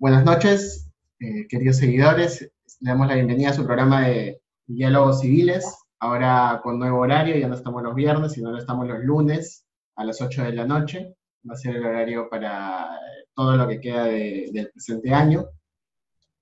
[0.00, 2.52] Buenas noches, eh, queridos seguidores.
[2.78, 5.64] Le damos la bienvenida a su programa de Diálogos Civiles.
[5.98, 10.04] Ahora con nuevo horario, ya no estamos los viernes, sino no estamos los lunes a
[10.04, 11.16] las 8 de la noche.
[11.50, 12.88] Va a ser el horario para
[13.34, 15.46] todo lo que queda del presente año.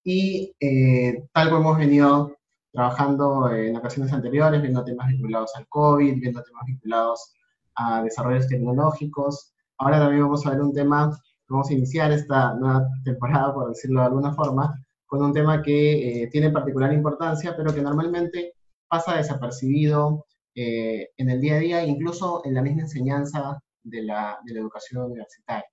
[0.04, 2.36] Y eh, tal como hemos venido
[2.70, 7.32] trabajando en ocasiones anteriores, viendo temas vinculados al COVID, viendo temas vinculados
[7.74, 11.10] a desarrollos tecnológicos, ahora también vamos a ver un tema
[11.48, 14.74] vamos a iniciar esta nueva temporada, por decirlo de alguna forma,
[15.06, 18.54] con un tema que eh, tiene particular importancia, pero que normalmente
[18.88, 24.38] pasa desapercibido eh, en el día a día, incluso en la misma enseñanza de la,
[24.44, 25.66] de la educación universitaria,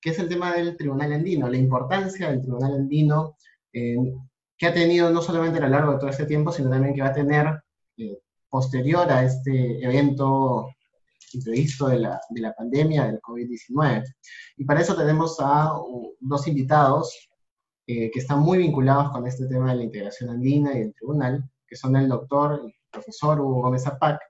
[0.00, 3.36] que es el tema del Tribunal Andino, la importancia del Tribunal Andino,
[3.72, 3.96] eh,
[4.58, 7.02] que ha tenido no solamente a lo largo de todo este tiempo, sino también que
[7.02, 7.62] va a tener
[8.50, 10.70] posterior a este evento
[11.38, 14.04] imprevisto de la, de la pandemia del COVID-19.
[14.56, 15.72] Y para eso tenemos a
[16.20, 17.30] dos invitados
[17.86, 21.48] eh, que están muy vinculados con este tema de la integración andina y el tribunal,
[21.66, 24.20] que son el doctor, el profesor Hugo Gómez Apac,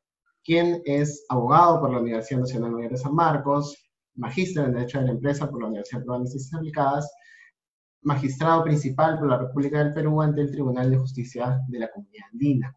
[0.43, 3.77] quien es abogado por la Universidad Nacional Mayor de San Marcos,
[4.15, 7.13] magíster en Derecho de la Empresa por la Universidad de Ciencias Aplicadas,
[8.03, 12.29] magistrado principal por la República del Perú ante el Tribunal de Justicia de la Comunidad
[12.33, 12.77] Andina.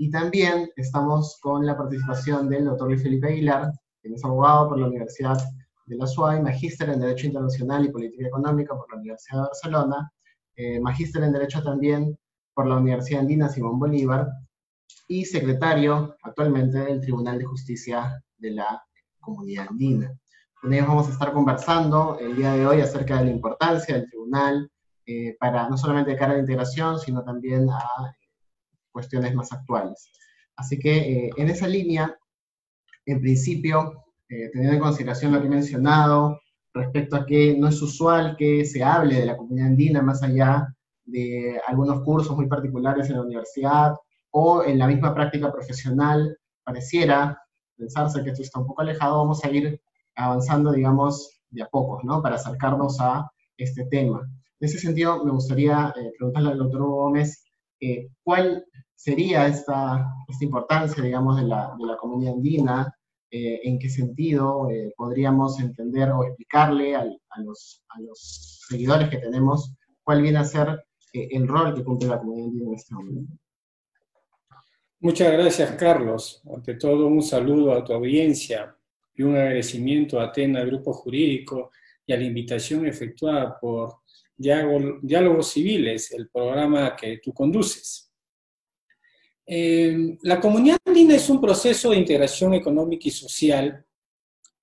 [0.00, 4.78] Y también estamos con la participación del doctor Luis Felipe Aguilar, quien es abogado por
[4.78, 5.36] la Universidad
[5.86, 10.12] de la SUAY, magíster en Derecho Internacional y Política Económica por la Universidad de Barcelona,
[10.54, 12.16] eh, magíster en Derecho también
[12.54, 14.28] por la Universidad Andina Simón Bolívar
[15.08, 18.80] y secretario actualmente del Tribunal de Justicia de la
[19.18, 20.16] Comunidad Andina.
[20.60, 24.08] Con ellos vamos a estar conversando el día de hoy acerca de la importancia del
[24.08, 24.70] tribunal
[25.06, 28.14] eh, para no solamente de cara a la integración, sino también a
[28.98, 30.10] cuestiones más actuales.
[30.56, 32.18] Así que eh, en esa línea,
[33.06, 36.40] en principio, eh, teniendo en consideración lo que he mencionado
[36.74, 40.74] respecto a que no es usual que se hable de la comunidad andina más allá
[41.04, 43.94] de algunos cursos muy particulares en la universidad
[44.32, 47.40] o en la misma práctica profesional, pareciera
[47.76, 49.80] pensarse que esto está un poco alejado, vamos a ir
[50.16, 52.20] avanzando, digamos, de a poco, ¿no?
[52.20, 54.28] Para acercarnos a este tema.
[54.60, 57.44] En ese sentido, me gustaría eh, preguntarle al doctor Gómez
[58.24, 58.64] cuál
[58.98, 62.92] sería esta, esta importancia, digamos, de la, de la comunidad andina,
[63.30, 69.18] eh, en qué sentido eh, podríamos entender o explicarle a, los, a, los, seguidores que
[69.18, 69.72] tenemos
[70.02, 73.32] cuál viene a ser eh, el rol que cumple la comunidad andina en este momento.
[74.98, 76.42] Muchas gracias, Carlos.
[76.52, 78.76] Ante todo, un saludo a tu audiencia
[79.14, 81.70] y un agradecimiento a Atena, Grupo Jurídico,
[82.04, 83.98] y a la invitación efectuada por
[84.36, 88.07] Diálogos Civiles, el programa que tú conduces.
[89.50, 93.82] Eh, la comunidad andina es un proceso de integración económica y social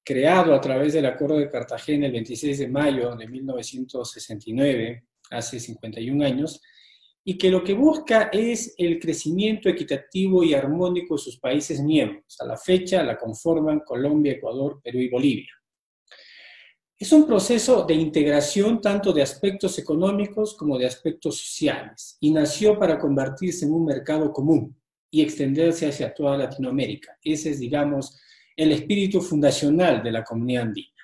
[0.03, 6.23] creado a través del Acuerdo de Cartagena el 26 de mayo de 1969, hace 51
[6.23, 6.61] años,
[7.23, 12.39] y que lo que busca es el crecimiento equitativo y armónico de sus países miembros.
[12.39, 15.51] A la fecha la conforman Colombia, Ecuador, Perú y Bolivia.
[17.05, 22.79] Es un proceso de integración tanto de aspectos económicos como de aspectos sociales y nació
[22.79, 24.75] para convertirse en un mercado común
[25.11, 27.15] y extenderse hacia toda Latinoamérica.
[27.21, 28.19] Ese es, digamos,
[28.57, 30.97] el espíritu fundacional de la comunidad andina.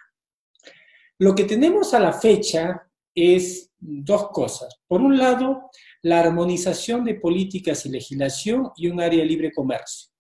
[1.20, 2.82] Lo que tenemos a la fecha
[3.14, 4.82] es dos cosas.
[4.88, 5.70] Por un lado,
[6.02, 10.11] la armonización de políticas y legislación y un área libre comercio.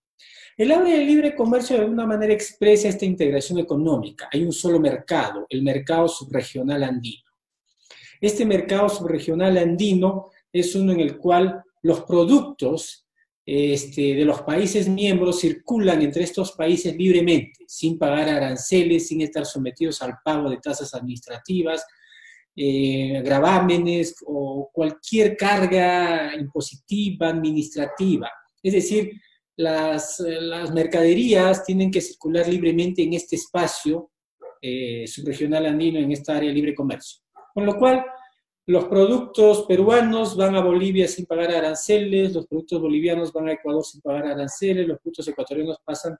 [0.61, 4.29] El área de libre comercio de alguna manera expresa esta integración económica.
[4.31, 7.31] Hay un solo mercado, el mercado subregional andino.
[8.21, 13.07] Este mercado subregional andino es uno en el cual los productos
[13.43, 19.47] este, de los países miembros circulan entre estos países libremente, sin pagar aranceles, sin estar
[19.47, 21.83] sometidos al pago de tasas administrativas,
[22.55, 28.29] eh, gravámenes o cualquier carga impositiva, administrativa.
[28.61, 29.11] Es decir,
[29.57, 34.11] las, las, mercaderías tienen que circular libremente en este espacio
[34.61, 37.21] eh, subregional andino, en esta área de libre comercio.
[37.53, 38.05] Con lo cual,
[38.67, 43.83] los productos peruanos van a Bolivia sin pagar aranceles, los productos bolivianos van a Ecuador
[43.83, 46.15] sin pagar aranceles, los productos ecuatorianos pasan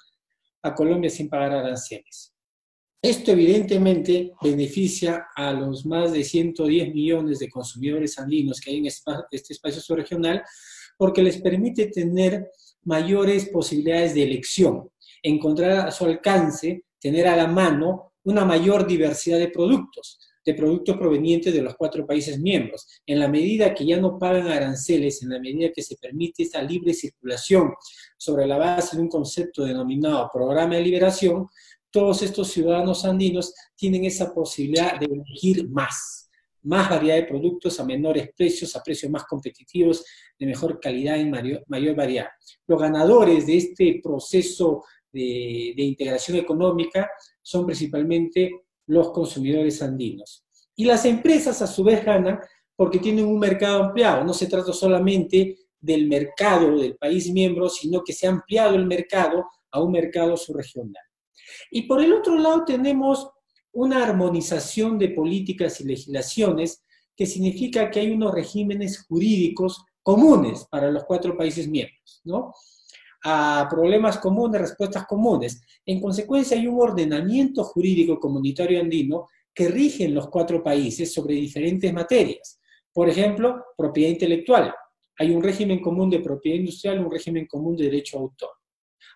[0.64, 2.34] a Colombia sin pagar aranceles.
[3.04, 8.86] Esto evidentemente beneficia a los más de 110 millones de consumidores andinos que hay en
[8.86, 10.44] este espacio subregional
[10.98, 12.52] porque les permite tener
[12.84, 14.90] mayores posibilidades de elección,
[15.22, 20.98] encontrar a su alcance, tener a la mano una mayor diversidad de productos, de productos
[20.98, 22.88] provenientes de los cuatro países miembros.
[23.06, 26.62] En la medida que ya no pagan aranceles, en la medida que se permite esta
[26.62, 27.74] libre circulación
[28.18, 31.48] sobre la base de un concepto denominado programa de liberación,
[31.92, 36.30] todos estos ciudadanos andinos tienen esa posibilidad de elegir más,
[36.64, 40.06] más variedad de productos a menores precios, a precios más competitivos,
[40.38, 42.28] de mejor calidad y mayor, variedad.
[42.68, 47.10] Los ganadores de este proceso de, de integración económica
[47.42, 48.52] son principalmente
[48.88, 50.46] los consumidores andinos.
[50.76, 52.40] Y las empresas a su vez ganan
[52.76, 54.24] porque tienen un mercado ampliado.
[54.24, 58.86] No se trata solamente del mercado del país miembro, sino que se ha ampliado el
[58.86, 61.04] mercado a un mercado subregional.
[61.72, 63.30] Y por el otro lado tenemos
[63.74, 66.84] una armonización de políticas y legislaciones
[67.16, 72.54] que significa que hay unos regímenes jurídicos comunes para los cuatro países miembros, ¿no?
[73.24, 75.62] A problemas comunes, respuestas comunes.
[75.86, 81.36] En consecuencia, hay un ordenamiento jurídico comunitario andino que rige en los cuatro países sobre
[81.36, 82.60] diferentes materias.
[82.92, 84.74] Por ejemplo, propiedad intelectual.
[85.20, 88.50] Hay un régimen común de propiedad industrial, un régimen común de derecho a autor.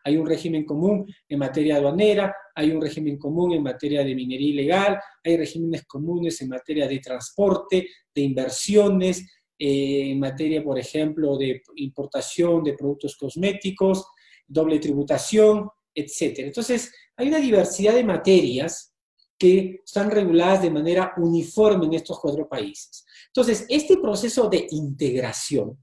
[0.04, 4.50] Hay un régimen común en materia aduanera, hay un régimen común en materia de minería
[4.50, 9.26] ilegal, hay regímenes comunes en materia de transporte, de inversiones,
[9.58, 14.06] eh, en materia, por ejemplo, de importación de productos cosméticos,
[14.48, 16.40] doble tributación, etc.
[16.40, 18.94] Entonces, hay una diversidad de materias
[19.38, 23.06] que están reguladas de manera uniforme en estos cuatro países.
[23.28, 25.78] Entonces, este proceso de integración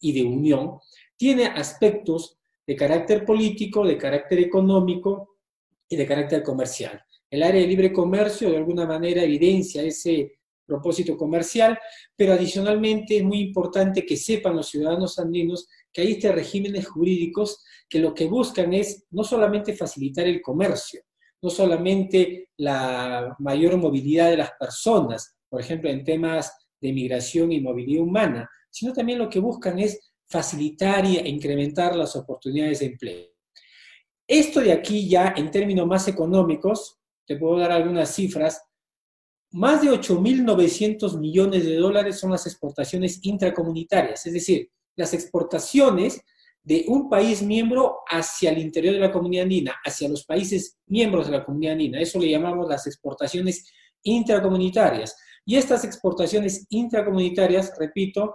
[0.00, 0.78] y de unión
[1.16, 2.38] tiene aspectos
[2.72, 5.36] de carácter político, de carácter económico
[5.86, 7.02] y de carácter comercial.
[7.28, 11.78] El área de libre comercio de alguna manera evidencia ese propósito comercial,
[12.16, 17.62] pero adicionalmente es muy importante que sepan los ciudadanos andinos que hay estos regímenes jurídicos
[17.86, 21.02] que lo que buscan es no solamente facilitar el comercio,
[21.42, 27.60] no solamente la mayor movilidad de las personas, por ejemplo, en temas de migración y
[27.60, 33.26] movilidad humana, sino también lo que buscan es facilitar e incrementar las oportunidades de empleo.
[34.26, 38.62] Esto de aquí ya, en términos más económicos, te puedo dar algunas cifras,
[39.50, 46.22] más de 8.900 millones de dólares son las exportaciones intracomunitarias, es decir, las exportaciones
[46.64, 51.26] de un país miembro hacia el interior de la comunidad andina, hacia los países miembros
[51.26, 52.00] de la comunidad andina.
[52.00, 53.70] Eso le llamamos las exportaciones
[54.02, 55.16] intracomunitarias.
[55.44, 58.34] Y estas exportaciones intracomunitarias, repito,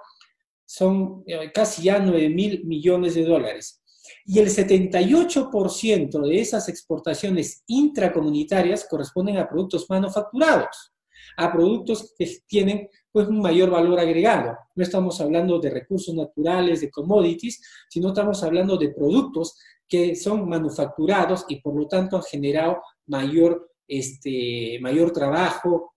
[0.68, 3.82] son eh, casi ya 9 mil millones de dólares.
[4.26, 10.94] Y el 78% de esas exportaciones intracomunitarias corresponden a productos manufacturados,
[11.38, 14.58] a productos que tienen pues, un mayor valor agregado.
[14.76, 19.58] No estamos hablando de recursos naturales, de commodities, sino estamos hablando de productos
[19.88, 25.94] que son manufacturados y por lo tanto han generado mayor, este, mayor trabajo,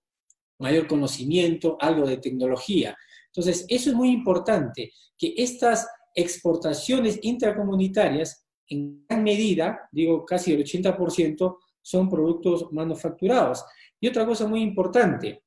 [0.61, 2.97] mayor conocimiento, algo de tecnología.
[3.35, 10.65] Entonces, eso es muy importante, que estas exportaciones intracomunitarias, en gran medida, digo casi el
[10.65, 13.65] 80%, son productos manufacturados.
[14.01, 15.45] Y otra cosa muy importante,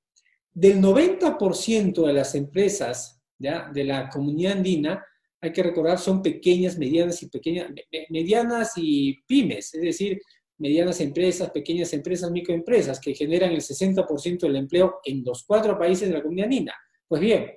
[0.51, 5.03] del 90% de las empresas de la comunidad andina,
[5.41, 7.69] hay que recordar, son pequeñas, medianas y pequeñas,
[8.09, 10.21] medianas y pymes, es decir,
[10.57, 16.07] medianas empresas, pequeñas empresas, microempresas, que generan el 60% del empleo en los cuatro países
[16.07, 16.73] de la comunidad andina.
[17.07, 17.51] Pues bien,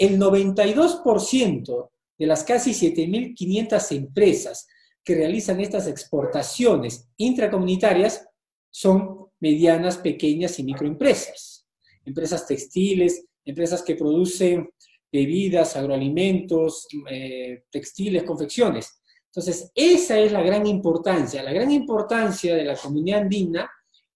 [0.00, 4.66] el 92% de las casi 7.500 empresas
[5.04, 8.26] que realizan estas exportaciones intracomunitarias
[8.70, 11.66] son medianas, pequeñas y microempresas.
[12.04, 14.70] Empresas textiles, empresas que producen
[15.12, 19.02] bebidas, agroalimentos, eh, textiles, confecciones.
[19.26, 21.42] Entonces, esa es la gran importancia.
[21.42, 23.70] La gran importancia de la comunidad andina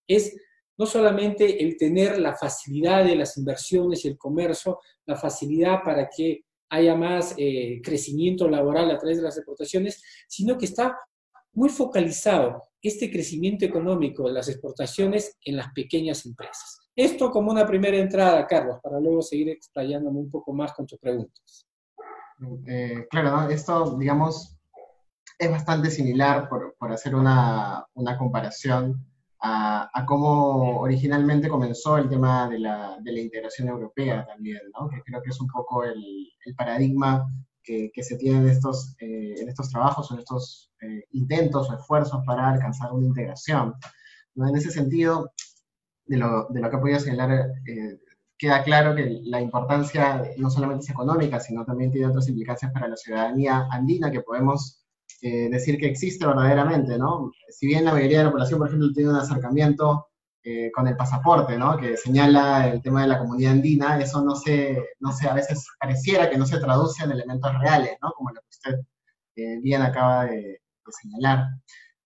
[0.06, 0.34] es
[0.76, 6.08] no solamente el tener la facilidad de las inversiones y el comercio, la facilidad para
[6.08, 10.98] que haya más eh, crecimiento laboral a través de las exportaciones, sino que está
[11.52, 16.80] muy focalizado este crecimiento económico de las exportaciones en las pequeñas empresas.
[16.96, 20.98] Esto como una primera entrada, Carlos, para luego seguir explayándome un poco más con tus
[20.98, 21.66] preguntas.
[22.66, 24.56] Eh, claro, esto, digamos,
[25.38, 29.04] es bastante similar, por, por hacer una, una comparación,
[29.46, 34.88] a, cómo originalmente comenzó el tema de la, de la integración europea también, ¿no?
[34.88, 36.02] que creo que es un poco el,
[36.46, 37.28] el paradigma
[37.62, 41.74] que, que, se tiene en estos, eh, en estos trabajos, en estos eh, intentos o
[41.74, 43.74] esfuerzos para alcanzar una integración.
[44.34, 44.48] ¿no?
[44.48, 45.30] En ese sentido,
[46.06, 48.00] de lo, de lo que he podido señalar, eh,
[48.38, 52.88] queda claro que la importancia no solamente es económica, sino también tiene otras implicancias para
[52.88, 54.83] la ciudadanía andina que podemos
[55.22, 57.32] eh, decir que existe verdaderamente, ¿no?
[57.48, 60.08] Si bien la mayoría de la población, por ejemplo, tiene un acercamiento
[60.46, 61.78] eh, con el pasaporte, ¿no?
[61.78, 65.66] Que señala el tema de la comunidad andina, eso no se, no sé, a veces
[65.80, 68.12] pareciera que no se traduce en elementos reales, ¿no?
[68.12, 68.80] Como lo que usted
[69.36, 70.60] eh, bien acaba de,
[71.00, 71.46] señalar.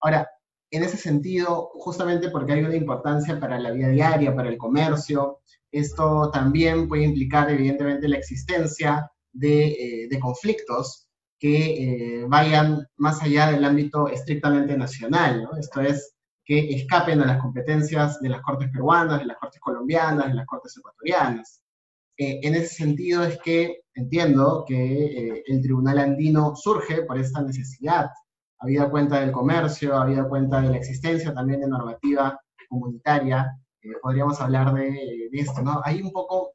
[0.00, 0.30] Ahora,
[0.70, 5.40] en ese sentido, justamente porque hay una importancia para la vida diaria, para el comercio,
[5.72, 11.07] esto también puede implicar evidentemente la existencia de, eh, conflictos
[11.38, 15.49] que eh, vayan más allá del ámbito estrictamente nacional.
[15.59, 16.14] Esto es,
[16.45, 20.47] que escapen a las competencias de las cortes peruanas, de las cortes colombianas, de las
[20.47, 21.61] cortes ecuatorianas.
[22.16, 28.09] Eh, en ese sentido es que entiendo que el Tribunal Andino surge por esta necesidad
[28.61, 34.40] habida cuenta del comercio, habida cuenta de la existencia también de normativa comunitaria, eh, podríamos
[34.40, 35.80] hablar de, esto, ¿no?
[35.85, 36.54] Hay un poco,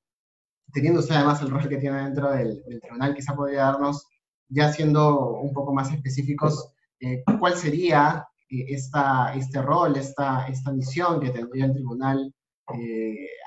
[0.72, 4.06] teniendo usted además el rol que tiene dentro del, tribunal, quizá podría darnos,
[4.54, 10.72] ya siendo un poco más específicos, eh, cuál sería eh, esta, este rol, esta, esta
[10.72, 12.34] misión que tendría el tribunal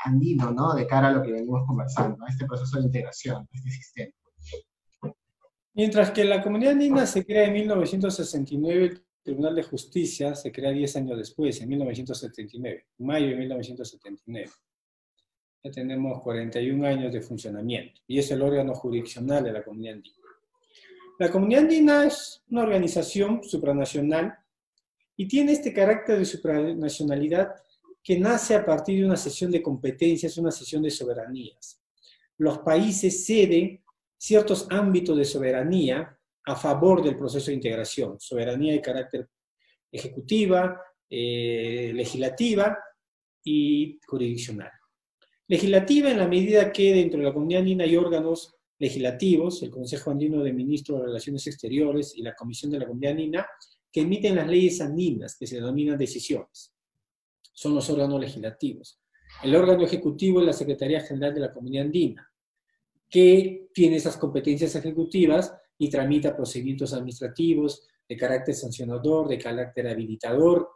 [0.05, 0.75] andino, ¿no?
[0.75, 4.13] De cara a lo que venimos conversando, este proceso de integración, este sistema.
[5.77, 10.71] Mientras que la comunidad andina se crea en 1969, el Tribunal de Justicia se crea
[10.71, 14.51] 10 años después, en 1979, mayo de 1979.
[15.65, 20.16] Ya tenemos 41 años de funcionamiento y es el órgano jurisdiccional de la comunidad andina.
[21.19, 24.37] La comunidad andina es una organización supranacional
[25.17, 27.55] y tiene este carácter de supranacionalidad
[28.03, 31.83] que nace a partir de una sesión de competencias, una sesión de soberanías.
[32.37, 33.83] Los países ceden
[34.19, 39.29] ciertos ámbitos de soberanía a favor del proceso de integración, soberanía de carácter
[39.91, 42.79] ejecutiva, eh, legislativa
[43.43, 44.71] y jurisdiccional.
[45.49, 50.11] Legislativa en la medida que dentro de la comunidad andina hay órganos legislativos, el Consejo
[50.11, 53.47] Andino de Ministros de Relaciones Exteriores y la Comisión de la Comunidad Andina,
[53.91, 56.75] que emiten las leyes andinas, que se denominan decisiones.
[57.53, 59.01] Son los órganos legislativos.
[59.43, 62.31] El órgano ejecutivo es la Secretaría General de la Comunidad Andina
[63.09, 70.69] que tiene esas competencias ejecutivas y tramita procedimientos administrativos de carácter sancionador, de carácter habilitador,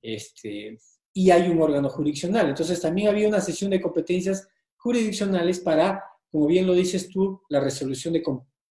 [0.00, 0.78] este,
[1.12, 2.48] y hay un órgano jurisdiccional.
[2.48, 7.60] Entonces también había una sesión de competencias jurisdiccionales para, como bien lo dices tú, la
[7.60, 8.22] resolución de,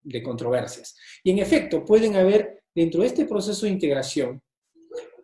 [0.03, 0.95] de controversias.
[1.23, 4.41] Y en efecto, pueden haber, dentro de este proceso de integración,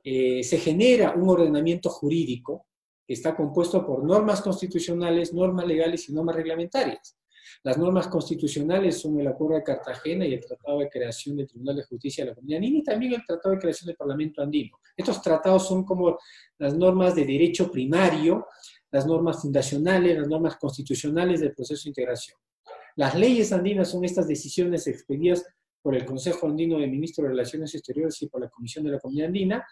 [0.04, 2.68] eh, se genera un ordenamiento jurídico
[3.06, 7.18] que está compuesto por normas constitucionales, normas legales y normas reglamentarias.
[7.64, 11.78] Las normas constitucionales son el Acuerdo de Cartagena y el Tratado de Creación del Tribunal
[11.78, 14.78] de Justicia de la Comunidad Andina y también el Tratado de Creación del Parlamento Andino.
[14.96, 16.18] Estos tratados son como
[16.58, 18.46] las normas de derecho primario,
[18.92, 22.38] las normas fundacionales, las normas constitucionales del proceso de integración.
[22.96, 25.46] Las leyes andinas son estas decisiones expedidas
[25.82, 29.00] por el Consejo Andino de Ministros de Relaciones Exteriores y por la Comisión de la
[29.00, 29.66] Comunidad Andina.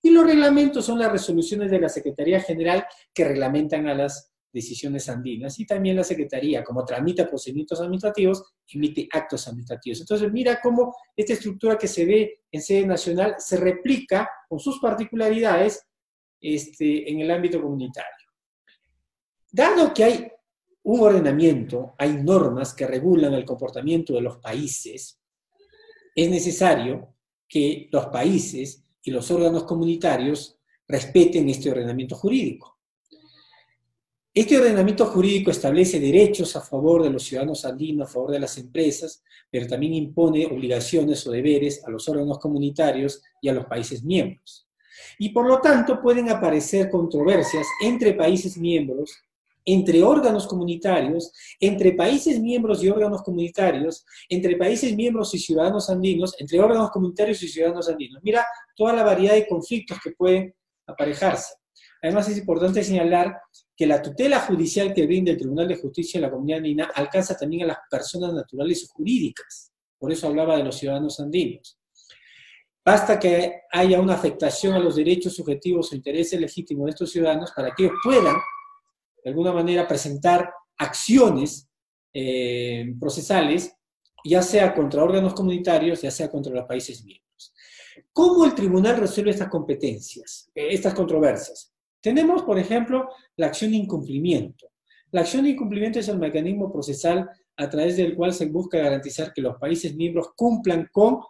[0.00, 5.08] Y los reglamentos son las resoluciones de la Secretaría General que reglamentan a las decisiones
[5.08, 10.00] andinas y también la Secretaría, como tramita procedimientos administrativos, emite actos administrativos.
[10.00, 14.78] Entonces, mira cómo esta estructura que se ve en sede nacional se replica con sus
[14.78, 15.86] particularidades
[16.40, 18.17] este, en el ámbito comunitario.
[19.50, 20.32] Dado que hay
[20.82, 25.18] un ordenamiento, hay normas que regulan el comportamiento de los países,
[26.14, 27.14] es necesario
[27.48, 32.78] que los países y los órganos comunitarios respeten este ordenamiento jurídico.
[34.34, 38.58] Este ordenamiento jurídico establece derechos a favor de los ciudadanos andinos, a favor de las
[38.58, 44.02] empresas, pero también impone obligaciones o deberes a los órganos comunitarios y a los países
[44.04, 44.68] miembros.
[45.18, 49.12] Y por lo tanto pueden aparecer controversias entre países miembros,
[49.70, 56.34] entre órganos comunitarios, entre países miembros y órganos comunitarios, entre países miembros y ciudadanos andinos,
[56.38, 58.20] entre órganos comunitarios y ciudadanos andinos.
[58.22, 60.54] Mira toda la variedad de conflictos que pueden
[60.86, 61.54] aparejarse.
[62.02, 63.36] Además, es importante señalar
[63.76, 67.36] que la tutela judicial que brinda el Tribunal de Justicia en la Comunidad Andina alcanza
[67.36, 69.70] también a las personas naturales o jurídicas.
[69.98, 71.78] Por eso hablaba de los ciudadanos andinos.
[72.82, 77.52] Basta que haya una afectación a los derechos subjetivos o intereses legítimos de estos ciudadanos
[77.54, 78.36] para que ellos puedan,
[79.22, 81.68] de alguna manera, presentar acciones
[82.12, 83.72] eh, procesales,
[84.24, 87.54] ya sea contra órganos comunitarios, ya sea contra los países miembros.
[88.12, 91.72] ¿Cómo el tribunal resuelve estas competencias, eh, estas controversias?
[92.00, 94.70] Tenemos, por ejemplo, la acción de incumplimiento.
[95.10, 99.32] La acción de incumplimiento es el mecanismo procesal a través del cual se busca garantizar
[99.32, 101.20] que los países miembros cumplan con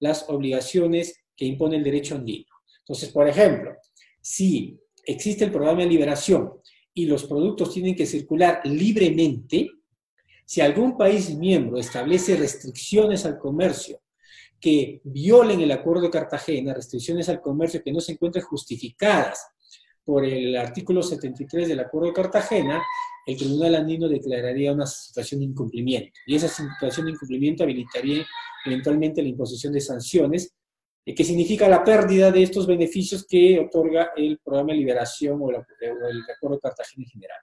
[0.00, 2.46] las obligaciones que impone el derecho andino.
[2.80, 3.74] Entonces, por ejemplo,
[4.20, 6.52] si existe el programa de liberación
[6.98, 9.70] y los productos tienen que circular libremente,
[10.44, 14.00] si algún país miembro establece restricciones al comercio
[14.60, 19.46] que violen el Acuerdo de Cartagena, restricciones al comercio que no se encuentren justificadas
[20.04, 22.82] por el artículo 73 del Acuerdo de Cartagena,
[23.24, 26.18] el Tribunal Andino declararía una situación de incumplimiento.
[26.26, 28.26] Y esa situación de incumplimiento habilitaría
[28.66, 30.52] eventualmente la imposición de sanciones
[31.14, 35.56] que significa la pérdida de estos beneficios que otorga el programa de liberación o, el
[35.56, 37.38] Acuerdo de Cartagena en general.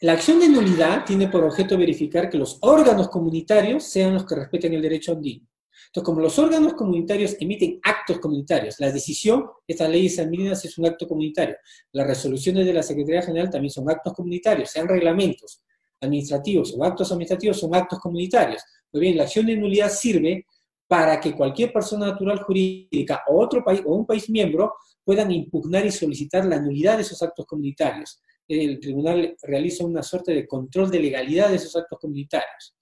[0.00, 4.34] La acción de nulidad tiene por objeto verificar que los órganos comunitarios sean los que
[4.34, 5.46] respeten el derecho andino.
[5.86, 10.86] Entonces, como los órganos comunitarios emiten actos comunitarios, la decisión, estas leyes andinas es un
[10.86, 11.56] acto comunitario,
[11.92, 15.62] las resoluciones de la Secretaría General también son actos comunitarios, sean reglamentos
[16.00, 18.62] administrativos o actos administrativos son actos comunitarios.
[18.92, 20.44] Muy bien, la acción de nulidad sirve
[20.88, 24.74] para que cualquier persona natural jurídica o otro país o un país miembro
[25.04, 28.20] puedan impugnar y solicitar la nulidad de esos actos comunitarios.
[28.48, 32.76] El tribunal realiza una suerte de control de legalidad de esos actos comunitarios.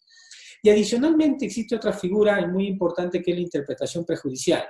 [0.62, 4.64] Y adicionalmente existe otra figura muy importante que es la interpretación prejudicial.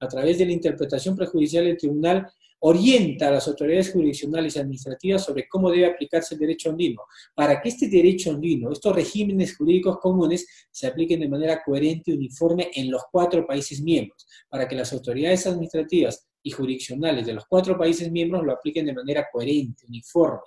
[0.00, 2.26] A través de la interpretación prejudicial, el tribunal
[2.60, 7.02] orienta a las autoridades jurisdiccionales y administrativas sobre cómo debe aplicarse el derecho andino,
[7.34, 12.14] para que este derecho andino, estos regímenes jurídicos comunes, se apliquen de manera coherente y
[12.14, 17.44] uniforme en los cuatro países miembros, para que las autoridades administrativas y jurisdiccionales de los
[17.46, 20.40] cuatro países miembros lo apliquen de manera coherente, uniforme,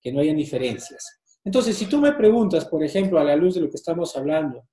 [0.00, 1.20] que no haya diferencias.
[1.44, 4.64] Entonces, si tú me preguntas, por ejemplo, a la luz de lo que estamos hablando,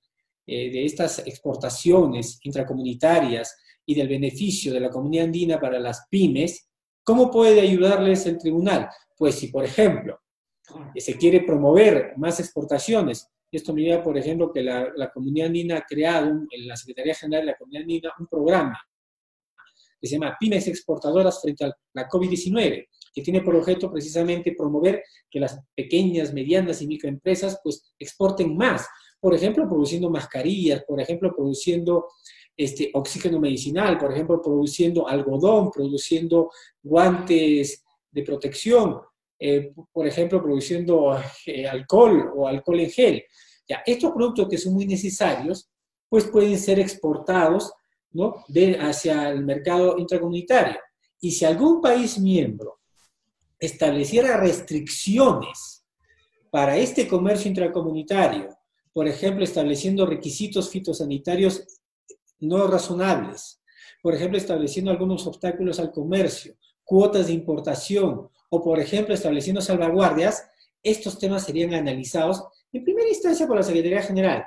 [0.47, 6.69] eh, de estas exportaciones intracomunitarias, y del beneficio de la comunidad andina para las pymes,
[7.03, 8.89] ¿cómo puede ayudarles el tribunal?
[9.17, 10.19] Pues si, por ejemplo,
[10.95, 15.85] se quiere promover más exportaciones, esto me lleva, por ejemplo, que la, comunidad andina ha
[15.85, 18.79] creado, en la Secretaría General de la Comunidad Andina, un programa
[19.99, 25.03] que se llama Pymes Exportadoras frente a la COVID-19, que tiene por objeto precisamente promover
[25.29, 28.85] que las pequeñas, medianas y microempresas pues exporten más,
[29.19, 32.07] por ejemplo, produciendo mascarillas, por ejemplo, produciendo
[32.57, 39.01] este, oxígeno medicinal, por ejemplo, produciendo algodón, produciendo guantes de protección,
[39.37, 43.23] eh, por ejemplo, produciendo eh, alcohol o alcohol en gel.
[43.67, 45.69] Ya, estos productos que son muy necesarios,
[46.07, 47.73] pues pueden ser exportados
[48.11, 48.45] ¿no?
[48.79, 50.79] hacia el mercado intracomunitario.
[51.19, 52.79] Y si algún país miembro
[53.59, 55.85] estableciera restricciones
[56.51, 58.49] para este comercio intracomunitario,
[58.93, 61.65] por ejemplo, estableciendo requisitos fitosanitarios
[62.39, 63.61] no razonables.
[64.01, 70.47] Por ejemplo, estableciendo algunos obstáculos al comercio, cuotas de importación o, por ejemplo, estableciendo salvaguardias,
[70.83, 74.45] estos temas serían analizados en primera instancia por la Secretaría General,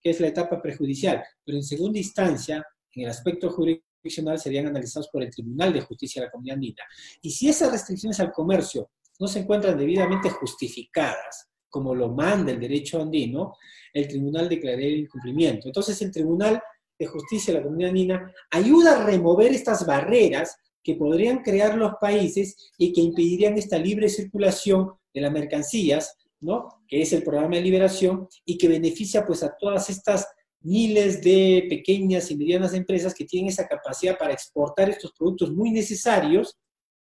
[0.00, 5.08] que es la etapa prejudicial, pero en segunda instancia, en el aspecto jurisdiccional, serían analizados
[5.08, 6.82] por el Tribunal de Justicia de la Comunidad Andina.
[7.22, 12.60] Y si esas restricciones al comercio no se encuentran debidamente justificadas, como lo manda el
[12.60, 13.56] derecho andino,
[13.92, 15.68] el tribunal declararía el incumplimiento.
[15.68, 16.60] Entonces, el tribunal
[16.98, 21.92] de Justicia de la Comunidad Andina ayuda a remover estas barreras que podrían crear los
[22.00, 26.68] países y que impedirían esta libre circulación de las mercancías, ¿no?
[26.86, 30.26] que es el programa de liberación, y que beneficia pues a todas estas
[30.60, 35.70] miles de pequeñas y medianas empresas que tienen esa capacidad para exportar estos productos muy
[35.70, 36.58] necesarios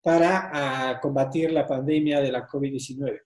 [0.04, 3.20] para ah, combatir la pandemia de la COVID-19.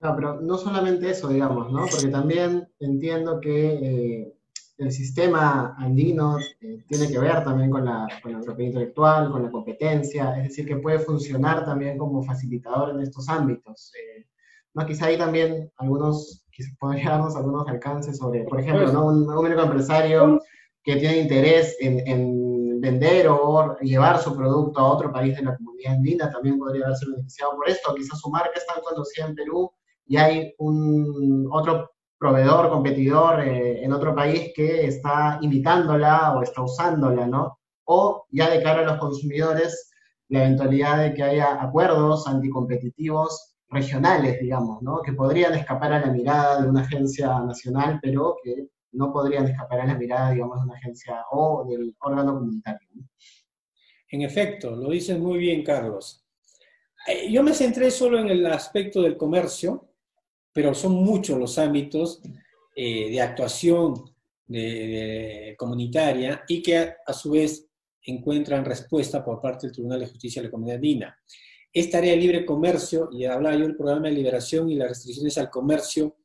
[0.00, 1.86] No, pero no solamente eso, digamos, ¿no?
[1.90, 4.37] Porque también entiendo que eh,
[4.78, 9.42] el sistema andino eh, tiene que ver también con la, con la propiedad intelectual, con
[9.42, 13.92] la competencia, es decir, que puede funcionar también como facilitador en estos ámbitos.
[13.96, 14.26] Eh,
[14.74, 14.86] ¿no?
[14.86, 16.46] Quizá hay también algunos,
[16.78, 19.06] podría darnos algunos alcances sobre, por ejemplo, ¿no?
[19.06, 20.40] un, un único empresario
[20.84, 25.56] que tiene interés en, en, vender o llevar su producto a otro país de la
[25.56, 27.92] comunidad andina también podría haberse beneficiado por esto.
[27.92, 29.72] Quizás su marca está conocida en Perú
[30.06, 36.62] y hay un otro proveedor, competidor eh, en otro país que está imitándola o está
[36.62, 37.58] usándola, ¿no?
[37.84, 39.90] O ya de cara a los consumidores,
[40.28, 45.00] la eventualidad de que haya acuerdos anticompetitivos regionales, digamos, ¿no?
[45.02, 49.80] Que podrían escapar a la mirada de una agencia nacional, pero que no podrían escapar
[49.80, 52.88] a la mirada, digamos, de una agencia o del órgano comunitario.
[54.10, 56.24] En efecto, lo dices muy bien, Carlos.
[57.06, 59.87] Eh, yo me centré solo en el aspecto del comercio,
[60.52, 62.20] pero son muchos los ámbitos
[62.74, 63.94] eh, de actuación
[65.58, 67.68] comunitaria y que a, su vez
[68.02, 71.18] encuentran respuesta por parte del Tribunal de Justicia de la Comunidad Andina.
[71.70, 75.36] Esta área de libre comercio, y hablaba yo del programa de liberación y las restricciones
[75.36, 76.16] al comercio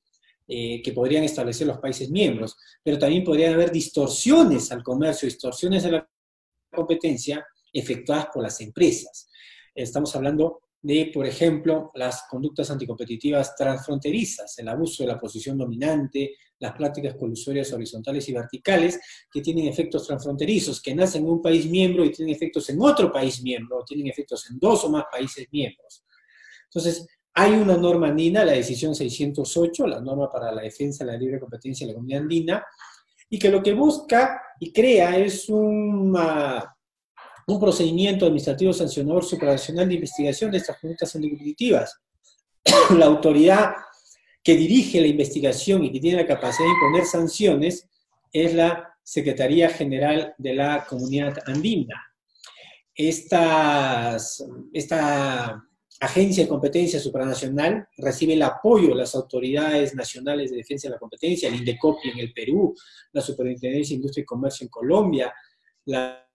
[0.47, 5.85] eh, que podrían establecer los países miembros, pero también podrían haber distorsiones al comercio, distorsiones
[5.85, 6.09] a la
[6.73, 9.29] competencia efectuadas por las empresas.
[9.73, 16.35] Estamos hablando de, por ejemplo, las conductas anticompetitivas transfronterizas, el abuso de la posición dominante,
[16.59, 18.99] las prácticas colusorias horizontales y verticales,
[19.31, 23.09] que tienen efectos transfronterizos, que nacen en un país miembro y tienen efectos en otro
[23.13, 26.03] país miembro, o tienen efectos en dos o más países miembros.
[26.65, 31.17] Entonces, hay una norma andina, la decisión 608, la norma para la defensa de la
[31.17, 32.65] libre competencia de la comunidad andina,
[33.29, 36.13] y que lo que busca y crea es un,
[37.47, 41.99] un procedimiento administrativo sancionador supranacional de investigación de estas conductas competitivas.
[42.97, 43.73] la autoridad
[44.43, 47.87] que dirige la investigación y que tiene la capacidad de imponer sanciones
[48.31, 52.01] es la Secretaría General de la Comunidad Andina.
[52.95, 54.17] esta
[55.99, 60.99] agencia de competencia supranacional recibe el apoyo de las autoridades nacionales de defensa de la
[60.99, 62.75] competencia, el INDECOPI en el Perú,
[63.13, 65.33] la Superintendencia de Industria y Comercio en Colombia,
[65.85, 66.27] la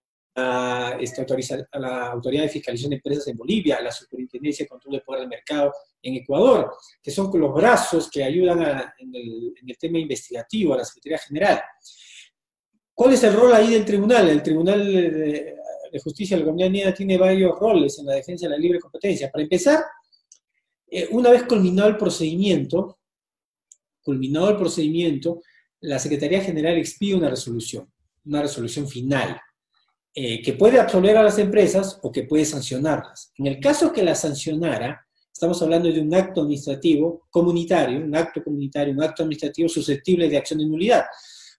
[0.99, 1.25] este,
[1.73, 5.29] la Autoridad de Fiscalización de Empresas en Bolivia, la Superintendencia de Control de Poder del
[5.29, 8.61] Mercado en Ecuador, que son los brazos que ayudan
[8.97, 11.61] en, el, tema investigativo a la Secretaría General.
[12.93, 14.29] ¿Cuál es el rol ahí del tribunal?
[14.29, 15.55] El Tribunal de,
[16.03, 19.31] Justicia de la Comunidad Andina tiene varios roles en la defensa de la libre competencia.
[19.31, 19.83] Para empezar,
[20.87, 22.99] eh, una vez culminado el procedimiento,
[24.01, 25.41] culminado el procedimiento,
[25.81, 27.91] la Secretaría General expide una resolución,
[28.25, 29.39] una resolución final
[30.13, 33.31] eh, que puede absolver a las empresas o que puede sancionarlas.
[33.37, 38.43] En el caso que la sancionara, estamos hablando de un acto administrativo comunitario, un acto
[38.43, 41.05] comunitario, un acto administrativo susceptible de acción de nulidad.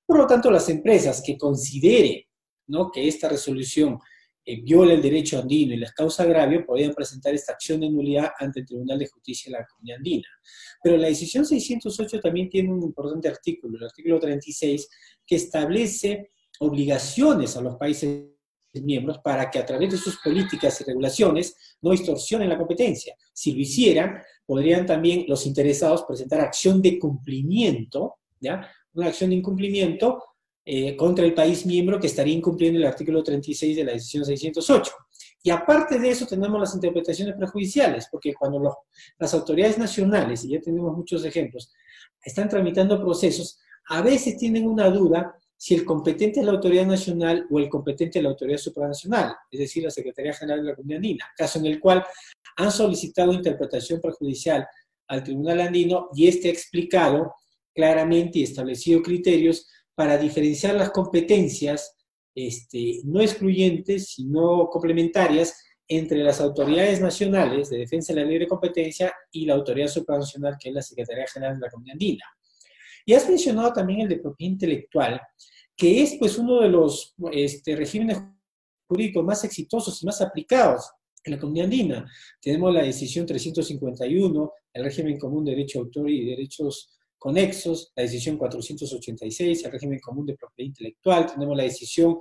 [0.04, 2.22] Por lo tanto, las empresas que consideren
[2.66, 2.90] ¿no?
[2.90, 3.98] que esta resolución
[4.44, 8.30] eh, viola el derecho andino y les causa agravio, podrían presentar esta acción de nulidad
[8.38, 10.28] ante el Tribunal de Justicia de la Comunidad Andina.
[10.82, 14.88] Pero la decisión 608 también tiene un importante artículo, el artículo 36,
[15.26, 18.24] que establece obligaciones a los países
[18.74, 23.14] miembros para que a través de sus políticas y regulaciones no distorsionen la competencia.
[23.32, 28.70] Si lo hicieran, podrían también los interesados presentar acción de cumplimiento, ¿ya?
[28.92, 30.22] Una acción de incumplimiento
[30.64, 34.92] eh, contra el país miembro que estaría incumpliendo el artículo 36 de la decisión 608.
[35.42, 38.76] Y aparte de eso tenemos las interpretaciones prejudiciales, porque cuando
[39.18, 41.72] las autoridades nacionales, y ya tenemos muchos ejemplos,
[42.22, 47.46] están tramitando procesos, a veces tienen una duda si el competente es la autoridad nacional
[47.50, 50.96] o el competente es la autoridad supranacional, es decir, la Secretaría General de la Comunidad
[50.96, 52.02] Andina, caso en el cual
[52.56, 54.66] han solicitado interpretación perjudicial
[55.08, 57.34] al Tribunal Andino y este ha explicado
[57.74, 61.94] claramente y establecido criterios para diferenciar las competencias
[62.34, 69.12] este, no excluyentes, sino complementarias entre las autoridades nacionales de defensa de la libre competencia
[69.30, 72.24] y la autoridad supranacional, que es la Secretaría General de la Comunidad Andina.
[73.10, 75.20] Y has mencionado también el de propiedad intelectual,
[75.76, 78.22] que es pues uno de los este, regímenes
[78.86, 80.88] jurídicos más exitosos y más aplicados
[81.24, 82.08] en la comunidad andina.
[82.40, 88.04] Tenemos la decisión 351, el régimen común de derecho de autor y derechos conexos, la
[88.04, 92.16] decisión 486, el régimen común de propiedad intelectual, tenemos la decisión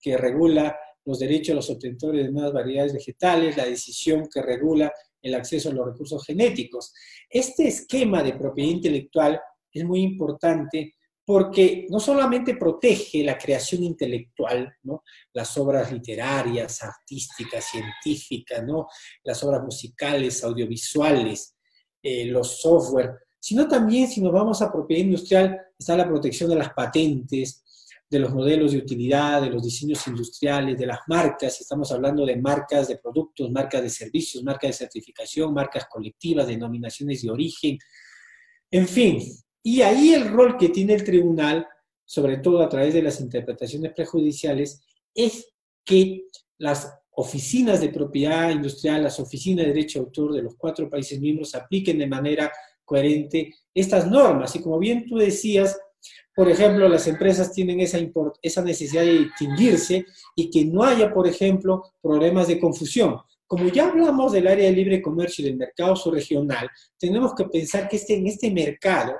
[0.00, 4.92] que regula los derechos de los obtentores de nuevas variedades vegetales, la decisión que regula
[5.22, 6.92] el acceso a los recursos genéticos.
[7.30, 9.40] Este esquema de propiedad intelectual
[9.80, 15.04] es muy importante porque no solamente protege la creación intelectual, ¿no?
[15.32, 18.88] las obras literarias, artísticas, científicas, ¿no?
[19.22, 21.56] las obras musicales, audiovisuales,
[22.02, 26.56] eh, los software, sino también si nos vamos a propiedad industrial, está la protección de
[26.56, 27.62] las patentes,
[28.10, 32.36] de los modelos de utilidad, de los diseños industriales, de las marcas, estamos hablando de
[32.36, 37.78] marcas de productos, marcas de servicios, marcas de certificación, marcas colectivas, denominaciones de origen,
[38.70, 39.22] en fin,
[39.62, 41.66] y ahí el rol que tiene el tribunal,
[42.04, 44.82] sobre todo a través de las interpretaciones prejudiciales,
[45.14, 45.52] es
[45.84, 46.24] que
[46.58, 51.20] las oficinas de propiedad industrial, las oficinas de derecho de autor de los cuatro países
[51.20, 52.50] miembros apliquen de manera
[52.84, 54.54] coherente estas normas.
[54.56, 55.78] Y como bien tú decías,
[56.34, 57.98] por ejemplo, las empresas tienen esa,
[58.40, 63.18] esa necesidad de distinguirse y que no haya, por ejemplo, problemas de confusión.
[63.46, 67.86] Como ya hablamos del área de libre comercio y del mercado subregional, tenemos que pensar
[67.86, 69.12] que este, en este mercado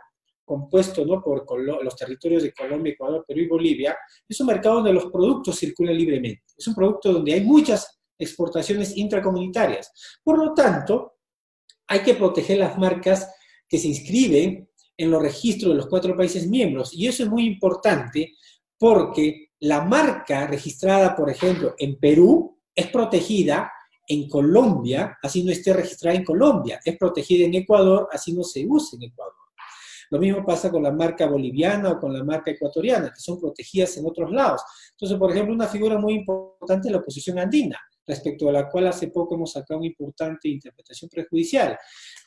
[0.45, 1.23] compuesto ¿no?
[1.23, 1.45] por
[1.83, 3.97] los territorios de Colombia, Ecuador, Perú y Bolivia,
[4.29, 6.43] es un mercado donde los productos circulan libremente.
[6.57, 10.21] Es un producto donde hay muchas exportaciones intracomunitarias.
[10.23, 11.15] Por lo tanto,
[11.87, 13.31] hay que proteger las marcas
[13.69, 16.93] que se inscriben en los registros de los cuatro países miembros.
[16.95, 18.35] Y eso es muy importante
[18.79, 23.73] porque la marca registrada, por ejemplo, en Perú es protegida
[24.09, 26.81] en Colombia, así no esté registrada en Colombia.
[26.85, 29.42] Es protegida en Ecuador, así no se usa en Ecuador.
[30.13, 33.97] Lo mismo pasa con la marca boliviana o con la marca ecuatoriana, que son protegidas
[33.97, 34.61] en otros lados.
[34.91, 38.89] Entonces, por ejemplo, una figura muy importante es la oposición andina, respecto a la cual
[38.89, 41.79] hace poco hemos sacado una importante interpretación prejudicial.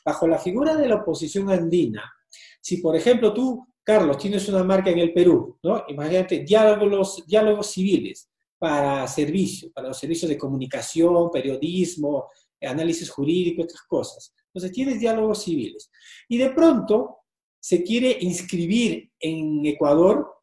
[0.04, 2.12] Bajo la figura de la oposición andina,
[2.60, 5.84] si por ejemplo tú, Carlos, tienes una marca en el Perú, ¿no?
[5.86, 12.26] Imagínate, diálogos, diálogos civiles para servicios, para los servicios de comunicación, periodismo,
[12.60, 14.34] análisis jurídico, otras cosas.
[14.46, 15.88] Entonces tienes diálogos civiles.
[16.28, 17.18] Y de pronto
[17.66, 20.36] se quiere inscribir en Ecuador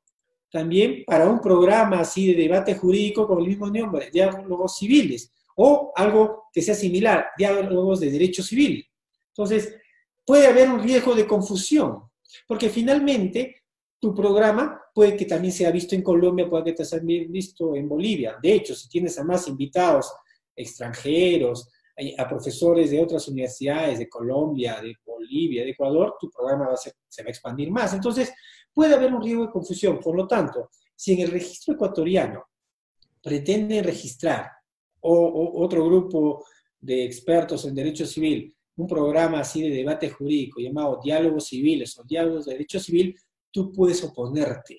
[0.51, 5.93] también para un programa así de debate jurídico con el mismo nombre, diálogos civiles, o
[5.95, 8.85] algo que sea similar, diálogos de derecho civil.
[9.29, 9.73] Entonces,
[10.25, 12.11] puede haber un riesgo de confusión,
[12.45, 13.63] porque finalmente
[14.01, 17.87] tu programa puede que también sea visto en Colombia, puede que te sea visto en
[17.87, 18.37] Bolivia.
[18.43, 20.13] De hecho, si tienes a más invitados
[20.53, 21.69] extranjeros,
[22.17, 26.77] a profesores de otras universidades de Colombia, de Bolivia, de Ecuador, tu programa va a
[26.77, 26.91] se
[27.23, 27.93] va a expandir más.
[27.93, 28.33] Entonces,
[28.73, 29.99] puede haber un riesgo de confusión.
[29.99, 32.45] Por lo tanto, si en el registro ecuatoriano
[33.21, 34.49] pretenden registrar
[35.01, 36.45] o, otro grupo
[36.79, 42.03] de expertos en derecho civil un programa así de debate jurídico llamado diálogos civiles o
[42.03, 43.15] diálogos de derecho civil,
[43.51, 44.75] tú puedes oponerte.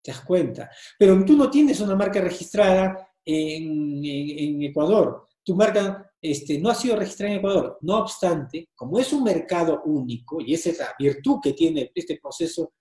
[0.00, 0.70] ¿Te das cuenta?
[0.98, 6.96] Pero tú no tienes una marca registrada en Ecuador tu marca este, no ha sido
[6.96, 7.78] registrada en Ecuador.
[7.82, 12.18] No obstante, como es un mercado único, y esa es la virtud que tiene este
[12.20, 12.72] proceso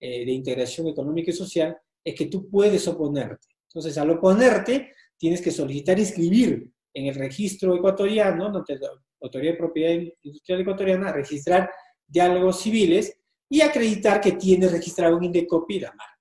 [0.00, 3.48] eh, de integración económica y social, es que tú puedes oponerte.
[3.68, 8.64] Entonces, al oponerte, tienes que solicitar inscribir en el registro ecuatoriano, ¿no?
[9.20, 11.70] Autoridad de Propiedad Industrial Ecuatoriana, registrar
[12.06, 16.14] diálogos civiles y acreditar que tienes registrado en Indecopi la marca.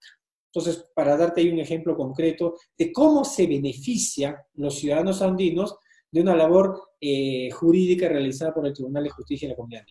[0.53, 5.77] Entonces, para darte ahí un ejemplo concreto de cómo se benefician los ciudadanos andinos
[6.13, 9.83] de una labor eh, jurídica realizada por el Tribunal de Justicia de la Comunidad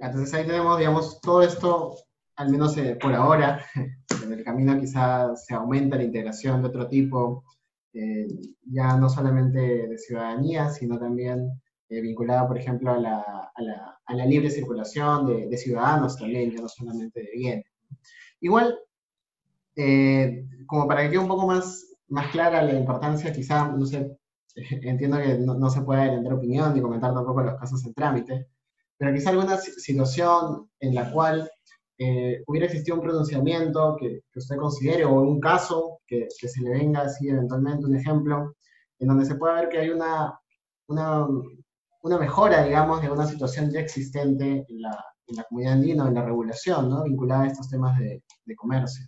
[0.00, 1.94] Entonces ahí tenemos, digamos, todo esto,
[2.36, 3.62] al menos eh, por ahora,
[4.24, 7.44] en el camino quizás se aumenta la integración de otro tipo,
[7.92, 8.26] eh,
[8.64, 11.46] ya no solamente de ciudadanía, sino también
[11.88, 13.20] vinculada, por ejemplo, a la,
[13.54, 17.66] a la, a la libre circulación de, de, ciudadanos también, ya no solamente de bienes.
[18.40, 18.76] Igual,
[20.66, 24.18] como para que quede un poco más, más clara la importancia, quizá, no sé,
[24.56, 28.48] entiendo que no, se puede vender opinión ni comentar tampoco los casos en trámite,
[28.96, 31.50] pero quizá alguna situación en la cual
[31.98, 37.02] eh, hubiera existido un pronunciamiento que, usted considere o un caso que, se le venga
[37.02, 38.54] así eventualmente un ejemplo,
[38.98, 40.38] en donde se pueda ver que hay una,
[40.88, 41.26] una,
[42.02, 46.14] una mejora, digamos, de una situación ya existente en la, en la comunidad andina, en
[46.14, 47.04] la regulación, ¿no?
[47.04, 48.22] vinculada a estos temas de
[48.56, 49.06] comercio.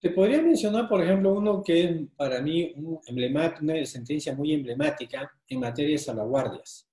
[0.00, 5.30] Te podría mencionar, por ejemplo, uno que es para mí un una sentencia muy emblemática
[5.48, 6.88] en materia de salvaguardias.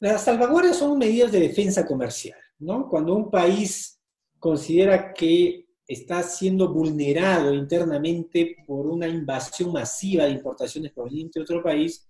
[0.00, 2.88] Las salvaguardias son medidas de defensa comercial, ¿no?
[2.88, 4.00] Cuando un país
[4.38, 11.62] considera que está siendo vulnerado internamente por una invasión masiva de importaciones provenientes de otro
[11.62, 12.08] país,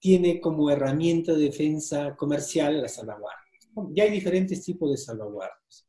[0.00, 3.60] tiene como herramienta de defensa comercial la salvaguardia.
[3.94, 5.86] Ya hay diferentes tipos de salvaguardias.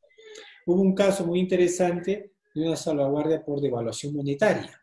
[0.68, 4.82] Hubo un caso muy interesante de una salvaguardia por devaluación monetaria.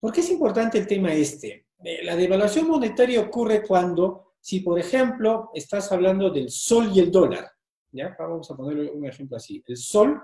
[0.00, 1.66] ¿Por qué es importante el tema este?
[1.82, 7.10] Eh, la devaluación monetaria ocurre cuando, si por ejemplo estás hablando del sol y el
[7.10, 7.50] dólar,
[7.90, 8.16] ¿ya?
[8.18, 9.62] Vamos a poner un ejemplo así.
[9.66, 10.20] El sol,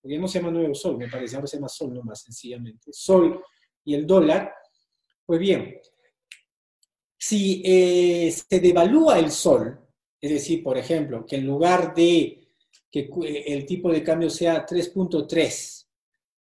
[0.00, 2.92] porque no se llama nuevo sol, me parece, ahora se llama sol nomás, sencillamente.
[2.92, 3.42] Sol
[3.84, 4.52] y el dólar,
[5.24, 5.80] pues bien,
[7.18, 9.80] si eh, se devalúa el sol,
[10.20, 12.45] es decir, por ejemplo, que en lugar de
[13.04, 15.86] que el tipo de cambio sea 3.3,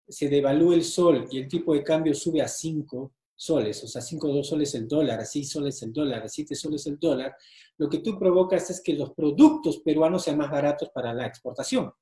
[0.06, 4.00] se devalúa el sol y el tipo de cambio sube a 5 soles, o sea,
[4.00, 7.34] 5 2 soles el dólar, a 6 soles el dólar, a 7 soles el dólar,
[7.78, 11.92] lo que tú provocas es que los productos peruanos sean más baratos para la exportación.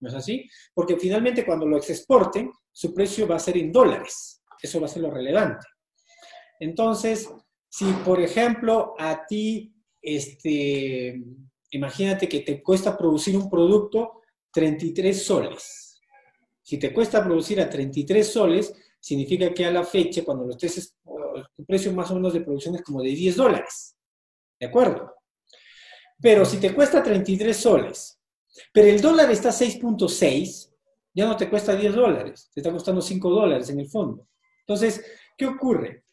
[0.00, 0.48] ¿No es así?
[0.72, 4.42] Porque finalmente cuando los exporten, su precio va a ser en dólares.
[4.62, 5.66] Eso va a ser lo relevante.
[6.60, 7.28] Entonces,
[7.68, 11.22] si por ejemplo a ti este,
[11.74, 16.00] imagínate que te cuesta producir un producto 33 soles.
[16.62, 20.96] Si te cuesta producir a 33 soles, significa que a la fecha, cuando lo estés,
[21.56, 23.96] tu precio más o menos de producción es como de 10 dólares.
[24.58, 25.14] ¿De acuerdo?
[26.20, 28.20] Pero si te cuesta 33 soles,
[28.72, 30.70] pero el dólar está a 6.6,
[31.12, 34.28] ya no te cuesta 10 dólares, te está costando 5 dólares en el fondo.
[34.60, 35.04] Entonces,
[35.36, 36.04] ¿qué ocurre?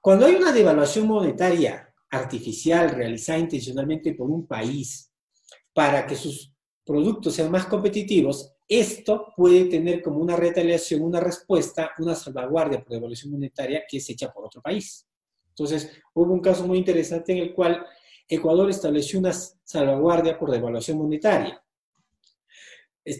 [0.00, 1.83] Cuando hay una devaluación monetaria
[2.14, 5.12] artificial realizada intencionalmente por un país
[5.72, 6.52] para que sus
[6.84, 12.92] productos sean más competitivos, esto puede tener como una retaliación, una respuesta, una salvaguardia por
[12.92, 15.06] devaluación monetaria que es hecha por otro país.
[15.48, 17.84] Entonces, hubo un caso muy interesante en el cual
[18.26, 21.62] Ecuador estableció una salvaguardia por devaluación monetaria.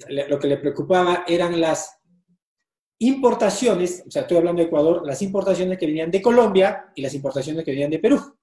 [0.09, 1.99] Lo que le preocupaba eran las
[2.99, 7.15] importaciones, o sea, estoy hablando de Ecuador, las importaciones que venían de Colombia y las
[7.15, 8.37] importaciones que venían de Perú.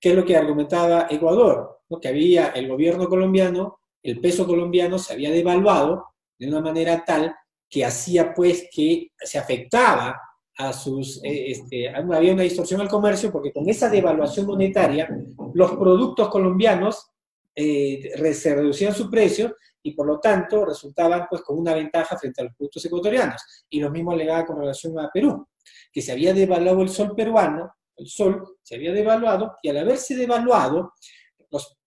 [0.00, 1.80] ¿Qué es lo que argumentaba Ecuador?
[2.00, 6.06] Que había el gobierno colombiano, el peso colombiano se había devaluado
[6.38, 7.34] de una manera tal
[7.68, 10.20] que hacía pues que se afectaba
[10.58, 15.08] a sus, eh, este, había una distorsión al comercio porque con esa devaluación monetaria
[15.54, 17.10] los productos colombianos
[17.54, 22.40] eh, se reducían su precio y por lo tanto resultaban pues con una ventaja frente
[22.40, 23.40] a los productos ecuatorianos.
[23.70, 25.46] Y lo mismo alegaba con relación a Perú,
[25.92, 30.16] que se había devaluado el sol peruano, el sol se había devaluado y al haberse
[30.16, 30.92] devaluado,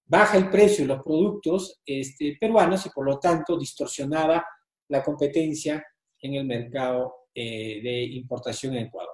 [0.10, 4.44] baja el precio de los productos este, peruanos y por lo tanto distorsionaba
[4.88, 5.86] la competencia
[6.20, 9.14] en el mercado eh, de importación en Ecuador.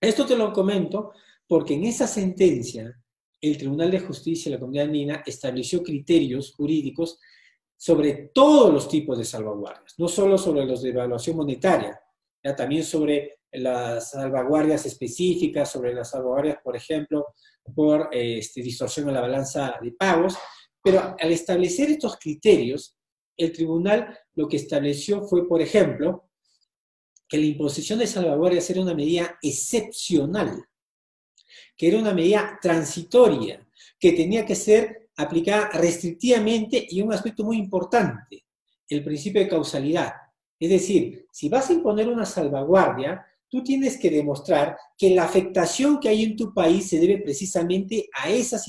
[0.00, 1.12] Esto te lo comento
[1.46, 2.92] porque en esa sentencia
[3.40, 7.20] el Tribunal de Justicia de la Comunidad Andina estableció criterios jurídicos
[7.76, 12.00] sobre todos los tipos de salvaguardias, no solo sobre los de evaluación monetaria,
[12.42, 17.26] ya también sobre las salvaguardias específicas, sobre las salvaguardias, por ejemplo,
[17.74, 20.36] por este, distorsión en la balanza de pagos,
[20.82, 22.96] pero al establecer estos criterios,
[23.36, 26.30] el tribunal lo que estableció fue, por ejemplo,
[27.28, 30.64] que la imposición de salvaguardias era una medida excepcional,
[31.76, 33.66] que era una medida transitoria,
[33.98, 38.44] que tenía que ser aplicada restrictivamente y un aspecto muy importante,
[38.88, 40.12] el principio de causalidad.
[40.58, 46.00] Es decir, si vas a imponer una salvaguardia, tú tienes que demostrar que la afectación
[46.00, 48.66] que hay en tu país se debe precisamente a esas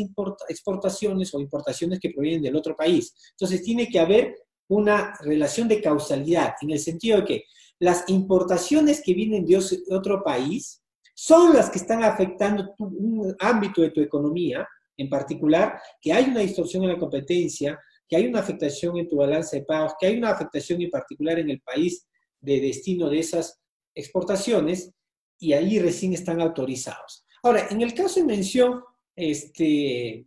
[0.50, 3.14] exportaciones o importaciones que provienen del otro país.
[3.32, 4.36] Entonces tiene que haber
[4.70, 7.44] una relación de causalidad, en el sentido de que
[7.80, 9.60] las importaciones que vienen de
[9.90, 10.82] otro país
[11.14, 16.42] son las que están afectando un ámbito de tu economía, en particular, que hay una
[16.42, 20.18] distorsión en la competencia, que hay una afectación en tu balanza de pagos, que hay
[20.18, 22.08] una afectación en particular en el país
[22.40, 23.60] de destino de esas
[23.98, 24.94] exportaciones,
[25.40, 27.26] y ahí recién están autorizados.
[27.44, 28.82] Ahora, en el caso de mención,
[29.16, 30.26] este,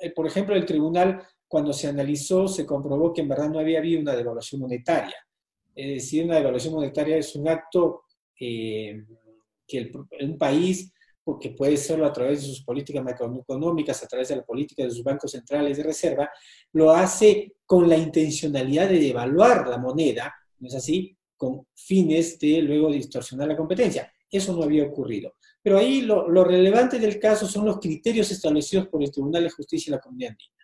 [0.00, 3.78] eh, por ejemplo, el tribunal, cuando se analizó, se comprobó que en verdad no había
[3.78, 5.16] habido una devaluación monetaria.
[5.74, 8.04] Es decir, una devaluación monetaria es un acto
[8.40, 9.04] eh,
[9.66, 14.36] que un país, porque puede serlo a través de sus políticas macroeconómicas, a través de
[14.36, 16.30] la política de sus bancos centrales de reserva,
[16.72, 21.16] lo hace con la intencionalidad de devaluar la moneda, ¿no es así?
[21.36, 24.12] Con fines de luego distorsionar la competencia.
[24.30, 25.34] Eso no había ocurrido.
[25.62, 29.50] Pero ahí lo, lo relevante del caso son los criterios establecidos por el Tribunal de
[29.50, 30.54] Justicia de la Comunidad Andina.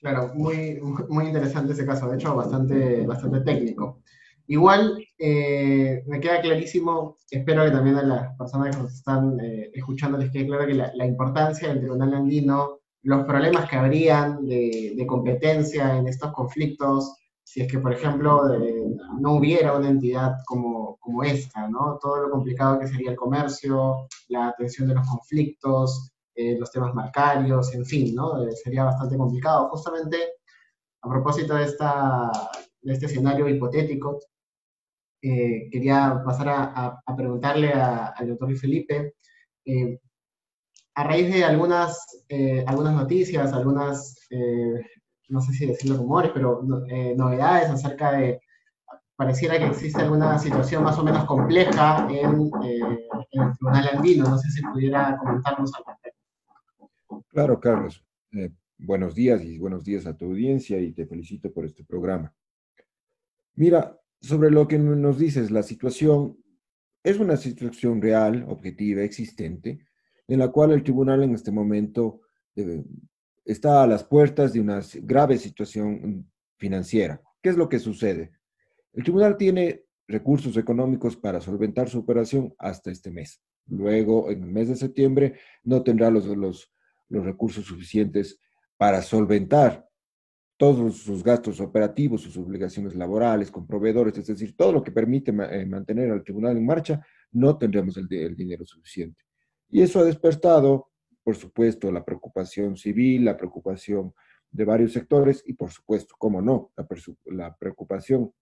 [0.00, 4.00] Claro, muy, muy interesante ese caso, de hecho, bastante, bastante técnico.
[4.46, 9.70] Igual, eh, me queda clarísimo, espero que también a las personas que nos están eh,
[9.74, 14.94] escuchando les quede claro que la, importancia del Tribunal Andino, los problemas que habrían de,
[14.96, 17.16] de, competencia en estos conflictos,
[17.50, 18.42] si es que, por ejemplo,
[19.18, 21.98] no hubiera una entidad como, como esta, ¿no?
[22.00, 26.94] Todo lo complicado que sería el comercio, la atención de los conflictos, eh, los temas
[26.94, 28.40] marcarios, en fin, ¿no?
[28.46, 29.68] Eh, sería bastante complicado.
[29.68, 30.16] Justamente
[31.02, 32.30] a propósito de, esta,
[32.82, 34.20] de este escenario hipotético,
[35.20, 39.16] eh, quería pasar a, a, preguntarle al doctor Felipe,
[40.94, 42.24] a raíz de algunas,
[42.66, 44.28] algunas noticias, algunas,
[45.30, 46.62] no sé si decirlo rumores, pero
[47.16, 48.42] novedades acerca de,
[49.16, 52.98] pareciera que existe alguna situación más o menos compleja en, en
[53.32, 57.24] el Tribunal Andino, no sé si pudiera comentarnos algo.
[57.28, 58.04] Claro, Carlos.
[58.32, 62.34] Eh, buenos días y buenos días a tu audiencia y te felicito por este programa.
[63.54, 66.38] Mira, sobre lo que nos dices, la situación
[67.02, 69.86] es una situación real, objetiva, existente,
[70.28, 72.22] en la cual el tribunal en este momento
[72.56, 72.84] eh,
[73.50, 77.20] está a las puertas de una grave situación financiera.
[77.42, 78.32] ¿Qué es lo que sucede?
[78.92, 83.40] El tribunal tiene recursos económicos para solventar su operación hasta este mes.
[83.66, 86.72] Luego, en el mes de septiembre, no tendrá los, los
[87.10, 88.38] los recursos suficientes
[88.78, 89.86] para solventar
[90.56, 95.30] todos sus gastos operativos, sus obligaciones laborales con proveedores, es decir, todo lo que permite
[95.30, 99.24] eh, mantener al tribunal en marcha, no tendremos el, dinero suficiente.
[99.70, 100.89] Y eso ha despertado,
[101.30, 104.12] por supuesto, la preocupación civil, la preocupación
[104.50, 106.72] de varios sectores y, por supuesto, cómo no,
[107.26, 108.32] la, preocupación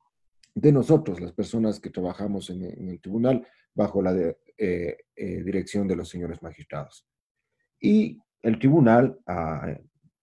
[0.55, 5.97] de nosotros, las personas que trabajamos en, el tribunal, bajo la eh, eh, dirección de
[5.97, 7.07] los señores magistrados.
[7.79, 9.79] Y el tribunal ha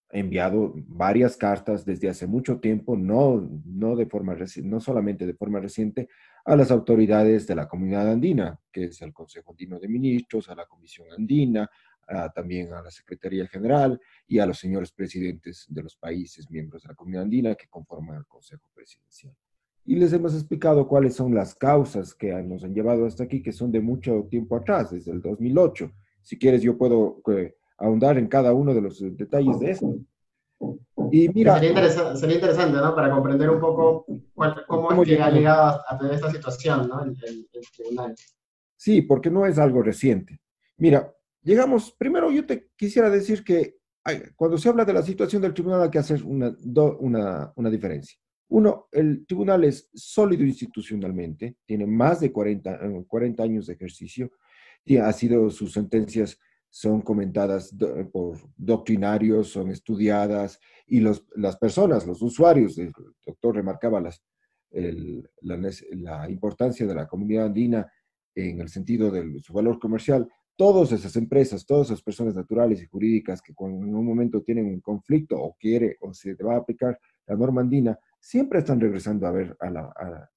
[0.09, 5.59] enviado varias cartas desde hace mucho tiempo, no, no, de forma, no solamente de forma
[5.59, 6.09] reciente,
[6.45, 10.55] a las autoridades de la comunidad andina, que es el Consejo Andino de Ministros, a
[10.55, 11.69] la Comisión Andina,
[12.33, 16.89] también a la Secretaría General y a los señores presidentes de los países miembros de
[16.89, 19.35] la comunidad andina que conforman el Consejo Presidencial.
[19.85, 23.51] Y les hemos explicado cuáles son las causas que nos han llevado hasta aquí, que
[23.51, 25.91] son de mucho tiempo atrás, desde el 2008.
[26.21, 27.21] Si quieres, yo puedo...
[27.31, 29.95] Eh, ahondar en cada uno de los detalles de esto.
[31.11, 32.95] Y mira, sería, interesante, ¿no?
[32.95, 34.05] Para comprender un poco
[34.67, 37.03] cómo, es que ha llegado a tener esta situación, ¿no?
[37.03, 37.17] El,
[37.75, 38.15] tribunal.
[38.75, 40.39] Sí, porque no es algo reciente.
[40.77, 41.13] Mira,
[41.45, 43.77] llegamos, primero yo te quisiera decir que
[44.35, 46.55] cuando se habla de la situación del tribunal hay que hacer una,
[46.99, 48.19] una, una diferencia.
[48.49, 54.31] Uno, el tribunal es sólido institucionalmente, tiene más de 40, 40 años de ejercicio,
[54.83, 56.37] y ha sido sus sentencias
[56.69, 57.73] son comentadas
[58.11, 62.91] por doctrinarios, son estudiadas, y los, las personas, los usuarios, el
[63.25, 64.21] doctor remarcaba las,
[64.71, 67.89] la, la, importancia de la comunidad andina
[68.35, 72.85] en el sentido de su valor comercial, todas esas empresas, todas esas personas naturales y
[72.85, 76.59] jurídicas que cuando en un momento tienen un conflicto o quiere o se va a
[76.59, 79.77] aplicar la norma andina, siempre están regresando a ver al,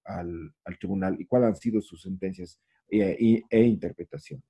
[0.04, 2.60] al, tribunal y cuáles han sido sus sentencias
[2.90, 4.44] e, e, interpretaciones.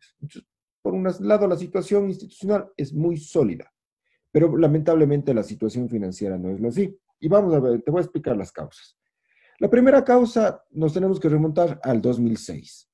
[0.81, 3.73] por un lado, la situación institucional es muy sólida,
[4.31, 6.97] pero lamentablemente la situación financiera no es así.
[7.21, 8.97] Y vamos a ver, te voy a explicar las causas.
[9.59, 12.88] La primera causa nos tenemos que remontar al 2006.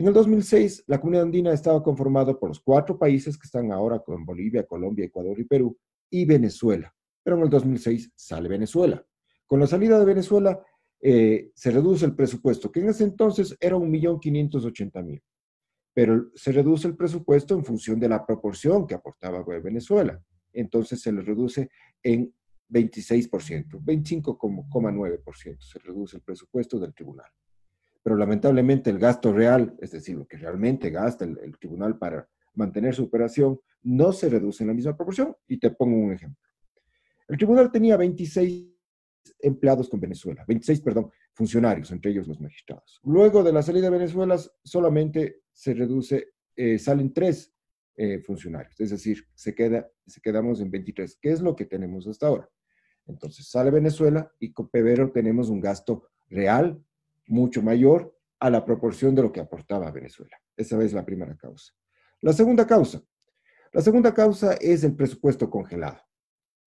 [0.00, 3.98] En el 2006, la comunidad andina estaba conformada por los cuatro países que están ahora
[3.98, 5.76] con Bolivia, Colombia, Ecuador y Perú,
[6.08, 6.90] y Venezuela.
[7.22, 9.04] Pero en el 2006 sale Venezuela.
[9.46, 10.58] Con la salida de Venezuela,
[11.02, 15.22] eh, se reduce el presupuesto, que en ese entonces era 1.580.000,
[15.92, 20.18] pero se reduce el presupuesto en función de la proporción que aportaba Venezuela.
[20.54, 21.68] Entonces se le reduce
[22.02, 22.34] en
[22.70, 27.30] 26%, 25,9% se reduce el presupuesto del tribunal.
[28.02, 32.94] Pero lamentablemente el gasto real, es decir, lo que realmente gasta el, tribunal para mantener
[32.94, 35.36] su operación, no se reduce en la misma proporción.
[35.46, 36.40] Y te pongo un ejemplo.
[37.28, 38.66] El tribunal tenía 26
[39.40, 43.00] empleados con Venezuela, 26, perdón, funcionarios, entre ellos los magistrados.
[43.04, 47.54] Luego de la salida de Venezuela, solamente se reduce, eh, salen tres
[47.96, 52.06] eh, funcionarios, es decir, se, queda, se quedamos en 23, que es lo que tenemos
[52.06, 52.48] hasta ahora.
[53.06, 56.82] Entonces sale Venezuela y con Pevero tenemos un gasto real
[57.30, 60.36] mucho mayor a la proporción de lo que aportaba Venezuela.
[60.56, 61.72] Esa es la primera causa.
[62.20, 63.02] La segunda causa.
[63.72, 66.00] La segunda causa es el presupuesto congelado.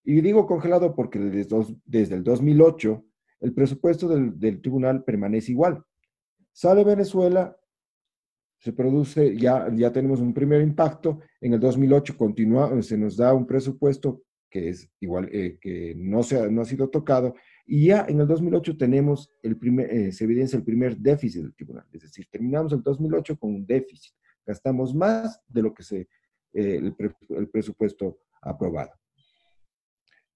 [0.04, 3.06] Y digo congelado porque desde, el 2008
[3.42, 5.84] el presupuesto del, tribunal permanece igual.
[6.52, 7.58] Sale Venezuela,
[8.60, 11.20] se produce, ya, ya tenemos un primer impacto.
[11.42, 16.22] En el 2008 continúa, se nos da un presupuesto que es igual, eh, que no,
[16.22, 17.34] se no ha sido tocado.
[17.66, 21.56] Y ya en el 2008 tenemos el primer, eh, se evidencia el primer déficit del
[21.56, 21.86] tribunal.
[21.92, 24.14] Es decir, terminamos el 2008 con un déficit.
[24.46, 26.08] Gastamos más de lo que se,
[26.54, 26.82] eh,
[27.30, 28.92] el, presupuesto aprobado.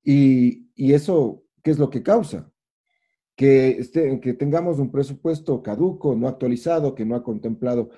[0.03, 2.49] Y, eso, ¿qué es lo que causa?
[3.35, 7.89] Que, este, que tengamos un presupuesto caduco, no actualizado, que no ha contemplado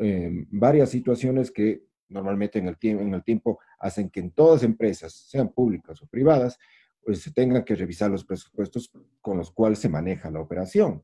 [0.00, 5.14] eh, varias situaciones que normalmente en el, en el tiempo hacen que en todas empresas,
[5.28, 6.58] sean públicas o privadas,
[7.04, 11.02] pues se tengan que revisar los presupuestos con los cuales se maneja la operación.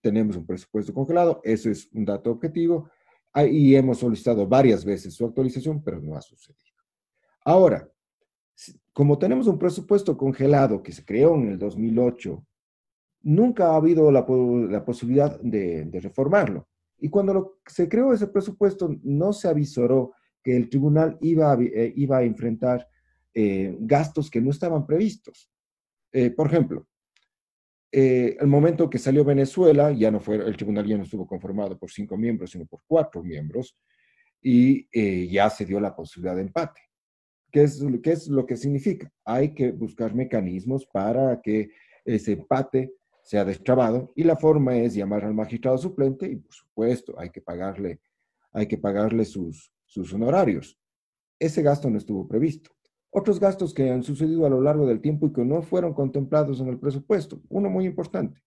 [0.00, 2.88] Tenemos un presupuesto congelado, eso es un dato objetivo,
[3.44, 6.64] y hemos solicitado varias veces su actualización, pero no ha sucedido.
[7.44, 7.88] Ahora,
[8.92, 12.42] como tenemos un presupuesto congelado que se creó en el 2008,
[13.22, 16.66] nunca ha habido la, posibilidad de, reformarlo.
[16.98, 20.12] Y cuando se creó ese presupuesto, no se avisoró
[20.42, 22.88] que el tribunal iba a, eh, iba a enfrentar
[23.38, 25.50] eh, gastos que no estaban previstos.
[26.10, 26.86] Eh, por ejemplo,
[27.92, 31.90] el momento que salió Venezuela, ya no fue, el tribunal ya no estuvo conformado por
[31.90, 33.74] cinco miembros, sino por cuatro miembros,
[34.42, 34.86] y
[35.30, 36.80] ya se dio la posibilidad de empate.
[37.50, 39.10] ¿Qué es, ¿Qué es lo que significa?
[39.24, 41.70] Hay que buscar mecanismos para que
[42.04, 42.92] ese empate
[43.26, 47.40] sea destrabado y la forma es llamar al magistrado suplente y por supuesto hay que
[47.40, 48.00] pagarle,
[48.52, 50.78] hay que pagarle sus, sus honorarios.
[51.38, 52.75] Ese gasto no estuvo previsto.
[53.18, 56.60] Otros gastos que han sucedido a lo largo del tiempo y que no fueron contemplados
[56.60, 57.40] en el presupuesto.
[57.48, 58.42] Uno muy importante.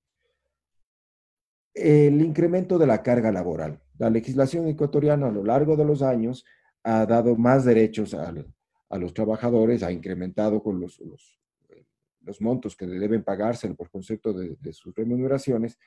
[1.74, 3.82] El incremento de la carga laboral.
[3.98, 6.46] La legislación ecuatoriana a lo largo de los años
[6.84, 8.46] ha dado más derechos al,
[8.90, 11.40] a los trabajadores, ha incrementado con los, los,
[12.22, 15.80] los montos que deben pagarse por concepto de, sus remuneraciones,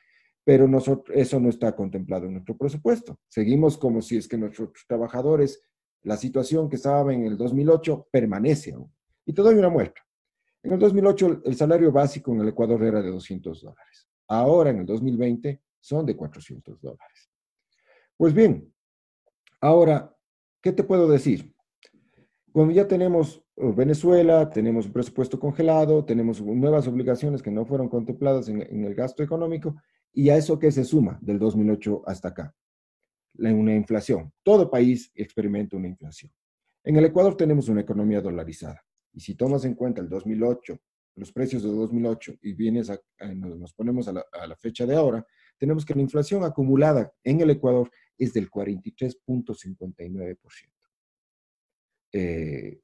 [0.43, 3.17] pero nosotros, eso no está contemplado en nuestro presupuesto.
[3.29, 5.63] Seguimos como si es que nuestros trabajadores,
[6.03, 8.93] la situación que estaba en el 2008 permanece aún.
[9.25, 10.03] Y te doy una muestra.
[10.63, 14.09] En el 2008 el salario básico en el Ecuador era de 200 dólares.
[14.29, 17.31] Ahora en el 2020 son de 400 dólares.
[18.17, 18.73] Pues bien,
[19.61, 20.15] ahora,
[20.61, 21.53] ¿qué te puedo decir?
[22.53, 27.89] Cuando ya tenemos oh, Venezuela, tenemos un presupuesto congelado, tenemos nuevas obligaciones que no fueron
[27.89, 29.75] contempladas en, el gasto económico,
[30.13, 32.55] y a eso que se suma del 2008 hasta acá,
[33.35, 34.33] una inflación.
[34.43, 36.33] Todo país experimenta una inflación.
[36.85, 40.79] En el Ecuador tenemos una economía dolarizada, y si tomas en cuenta el 2008,
[41.17, 42.99] los precios de 2008, y vienes a,
[43.35, 45.25] nos ponemos a la, fecha de ahora,
[45.59, 50.39] tenemos que la inflación acumulada en el Ecuador es del 43.59%.
[52.15, 52.81] Eh,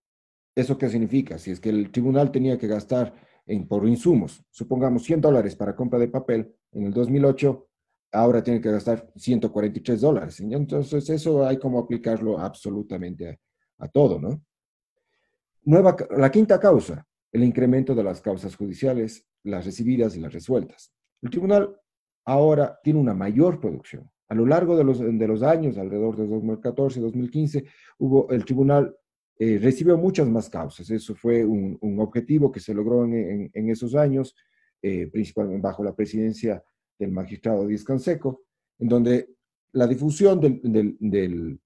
[0.54, 1.38] ¿Eso qué significa?
[1.38, 3.14] Si es que el tribunal tenía que gastar
[3.46, 7.67] en, por insumos, supongamos 100 dólares para compra de papel en el 2008,
[8.12, 10.40] ahora tiene que gastar 143 dólares.
[10.40, 13.40] Entonces, eso hay como aplicarlo absolutamente
[13.78, 14.42] a, todo, ¿no?
[15.64, 20.92] Nueva, la quinta causa, el incremento de las causas judiciales, las recibidas y las resueltas.
[21.20, 21.76] El tribunal
[22.24, 24.10] ahora tiene una mayor producción.
[24.28, 27.64] A lo largo de los, de los años, alrededor de 2014, 2015,
[27.98, 28.94] hubo, el tribunal
[29.38, 30.90] eh, recibió muchas más causas.
[30.90, 34.34] Eso fue un, objetivo que se logró en, esos años,
[34.82, 36.62] eh, principalmente bajo la presidencia
[36.98, 38.42] del magistrado Díaz Canseco,
[38.78, 39.30] en donde
[39.72, 41.60] la difusión de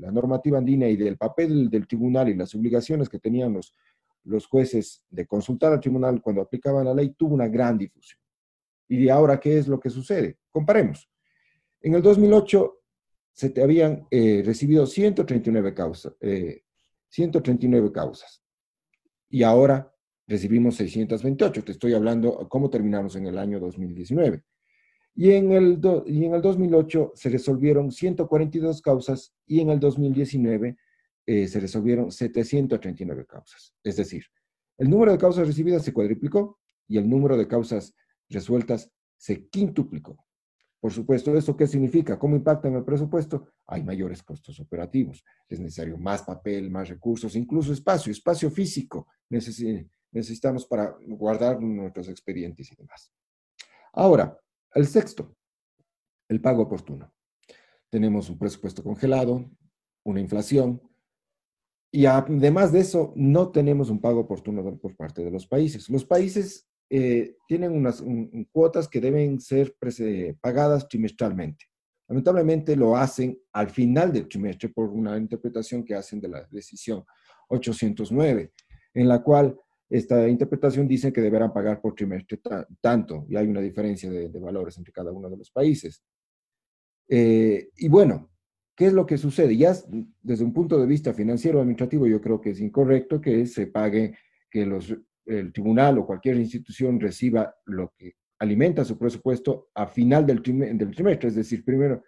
[0.00, 5.02] la normativa andina y del papel del tribunal y las obligaciones que tenían los, jueces
[5.10, 8.18] de consultar al tribunal cuando aplicaban la ley tuvo una gran difusión.
[8.88, 10.38] ¿Y ahora qué es lo que sucede?
[10.50, 11.10] Comparemos.
[11.80, 12.80] En el 2008
[13.32, 16.14] se habían eh, recibido 139 causas,
[17.08, 18.42] 139 causas.
[19.28, 19.93] Y ahora
[20.26, 21.64] recibimos 628.
[21.64, 24.42] Te estoy hablando cómo terminamos en el año 2019.
[25.16, 30.76] Y en el, y en el 2008 se resolvieron 142 causas y en el 2019
[31.26, 33.74] eh, se resolvieron 739 causas.
[33.82, 34.24] Es decir,
[34.76, 36.58] el número de causas recibidas se cuadriplicó
[36.88, 37.94] y el número de causas
[38.28, 40.16] resueltas se quintuplicó.
[40.80, 42.18] Por supuesto, ¿eso qué significa?
[42.18, 43.48] ¿Cómo impacta en el presupuesto?
[43.66, 45.24] Hay mayores costos operativos.
[45.48, 49.06] Es necesario más papel, más recursos, incluso espacio, espacio físico
[50.14, 53.12] necesitamos para guardar nuestros expedientes y demás.
[53.92, 54.38] Ahora,
[54.74, 55.36] el sexto,
[56.28, 57.12] el pago oportuno.
[57.90, 59.50] Tenemos un presupuesto congelado,
[60.04, 60.80] una inflación,
[61.90, 65.88] y además de eso, no tenemos un pago oportuno por parte de los países.
[65.88, 68.02] Los países eh, tienen unas
[68.50, 69.76] cuotas que deben ser
[70.40, 71.66] pagadas trimestralmente.
[72.08, 77.04] Lamentablemente lo hacen al final del trimestre por una interpretación que hacen de la decisión
[77.48, 78.52] 809,
[78.94, 79.56] en la cual
[79.88, 82.40] esta interpretación dice que deberán pagar por trimestre
[82.80, 86.02] tanto, y hay una diferencia de, valores entre cada uno de los países.
[87.08, 88.30] Eh, y bueno,
[88.74, 89.56] ¿qué es lo que sucede?
[89.56, 89.74] Ya
[90.22, 94.16] desde un punto de vista financiero administrativo yo creo que es incorrecto que se pague
[94.50, 94.94] que los
[95.26, 101.28] el tribunal o cualquier institución reciba lo que alimenta su presupuesto a final del, trimestre,
[101.28, 102.04] es decir, primero,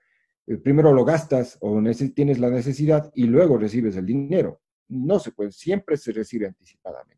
[0.47, 1.83] eh, primero lo gastas o
[2.15, 4.61] tienes la necesidad y luego recibes el dinero.
[4.89, 7.16] No se puede, siempre se recibe anticipadamente.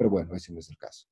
[0.00, 1.06] Pero bueno, ese no es el caso.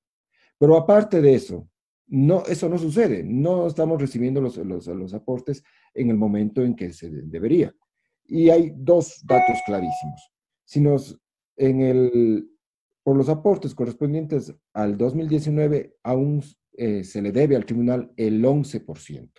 [0.59, 1.69] Pero aparte de eso,
[2.07, 3.23] no, eso no sucede.
[3.23, 5.63] No estamos recibiendo los, los, los aportes
[5.93, 7.77] en el momento en que se debería.
[8.25, 10.33] Y hay dos datos clarísimos.
[10.65, 11.21] Si nos,
[11.59, 12.49] en el,
[13.03, 19.31] por los aportes correspondientes al 2019, aún eh, se le debe al tribunal el 11%.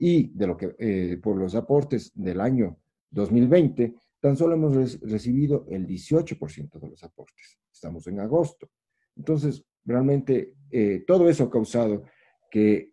[0.00, 2.76] Y de lo que, eh, por los aportes del año
[3.10, 3.94] 2020,
[4.24, 7.58] tan solo hemos recibido el 18% de los aportes.
[7.70, 8.70] Estamos en agosto.
[9.16, 12.04] Entonces, realmente eh, todo eso ha causado
[12.50, 12.92] que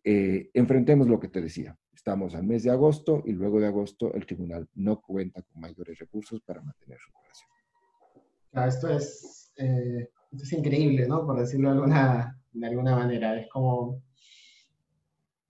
[0.53, 1.77] enfrentemos lo que te decía.
[1.93, 5.97] Estamos al mes de agosto y luego de agosto el tribunal no cuenta con mayores
[5.99, 8.67] recursos para mantener su operación.
[8.67, 11.25] esto es eh, esto es increíble, ¿no?
[11.25, 13.39] Por decirlo de alguna, de alguna manera.
[13.39, 14.01] Es como...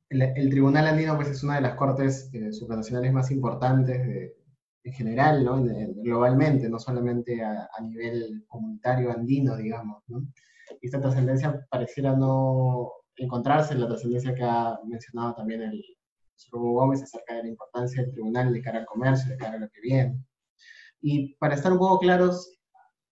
[0.09, 4.33] El, Tribunal Andino pues, es una de las cortes eh, supranacionales más importantes
[4.83, 5.63] en general, ¿no?
[6.03, 10.03] globalmente, no solamente a, nivel comunitario andino, digamos.
[10.07, 10.25] ¿no?
[10.81, 15.83] Y esta trascendencia pareciera no encontrarse en la trascendencia que ha mencionado también el
[16.51, 19.59] Hugo Gómez acerca de la importancia del tribunal de cara al comercio, de cara a
[19.59, 20.23] lo que viene.
[21.01, 22.57] Y para estar un poco claros,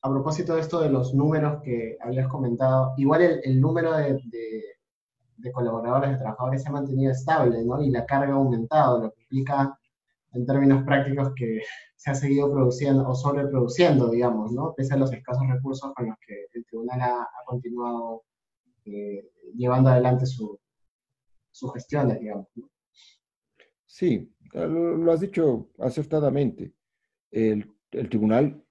[0.01, 4.19] a propósito de esto de los números que habías comentado, igual el, número de,
[5.51, 7.81] colaboradores, de trabajadores se ha mantenido estable, ¿no?
[7.81, 9.78] Y la carga ha aumentado, lo que implica
[10.33, 11.61] en términos prácticos que
[11.95, 14.73] se ha seguido produciendo o sobreproduciendo, digamos, ¿no?
[14.75, 18.23] Pese a los escasos recursos con los que el tribunal ha, continuado
[18.85, 22.47] eh, llevando adelante sus gestiones, digamos.
[23.85, 26.73] Sí, lo, has dicho acertadamente.
[27.31, 28.63] El, el tribunal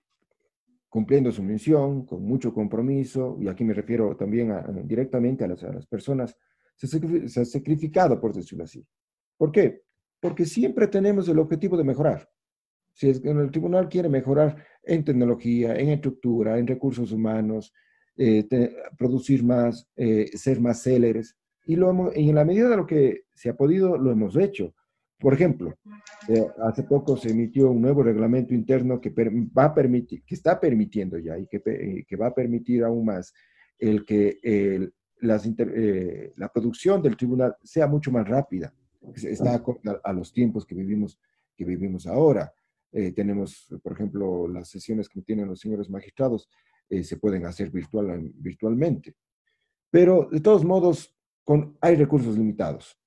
[0.89, 4.53] cumpliendo su misión, con mucho compromiso, y aquí me refiero también
[4.85, 6.37] directamente a las, a las personas,
[6.75, 8.87] se, ha sacrificado, por decirlo así.
[9.37, 9.83] ¿Por qué?
[10.21, 12.29] Porque siempre tenemos el objetivo de mejorar.
[12.93, 17.73] Si es que el tribunal quiere mejorar en tecnología, en estructura, en recursos humanos,
[18.17, 18.47] eh,
[18.97, 23.27] producir más, eh, ser más céleres, y, lo y en la medida de lo que
[23.35, 24.75] se ha podido, lo hemos hecho.
[25.19, 25.75] Por ejemplo,
[26.29, 30.59] eh, hace poco se emitió un nuevo reglamento interno que, va a permitir, que está
[30.59, 33.35] permitiendo ya y que, eh, que va a permitir aún más
[33.79, 34.39] el que
[35.21, 38.73] las eh, la producción del tribunal sea mucho más rápida,
[39.15, 41.19] está a, a los tiempos que vivimos,
[41.57, 42.53] que vivimos ahora.
[42.91, 46.49] tenemos, por ejemplo, las sesiones que tienen los señores magistrados
[46.91, 49.15] eh, se pueden hacer virtual, virtualmente.
[49.91, 52.99] Pero de todos modos, con, hay recursos limitados.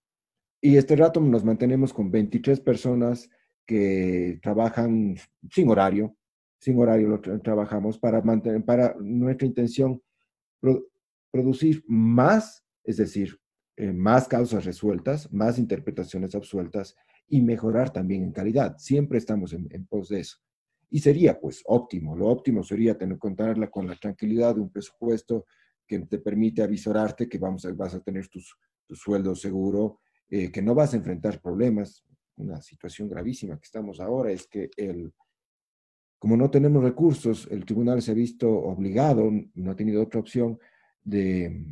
[0.61, 3.29] Y este rato nos mantenemos con 23 personas
[3.65, 5.15] que trabajan
[5.49, 6.15] sin horario,
[6.59, 10.01] sin horario lo trabajamos para mantener, para nuestra intención
[11.31, 13.39] producir más, es decir,
[13.77, 16.95] eh, más causas resueltas, más interpretaciones absueltas
[17.27, 18.77] y mejorar también en calidad.
[18.77, 20.37] Siempre estamos en, pos de eso.
[20.89, 25.45] Y sería pues óptimo, lo óptimo sería tener contarla con la tranquilidad de un presupuesto
[25.87, 28.41] que te permite avisorarte que vamos a, vas a tener tu
[28.93, 29.99] sueldo seguro,
[30.29, 32.03] eh, que no vas a enfrentar problemas.
[32.35, 35.13] Una situación gravísima que estamos ahora es que el,
[36.21, 40.59] como no tenemos recursos, el tribunal se ha visto obligado, no ha tenido otra opción,
[41.03, 41.65] de,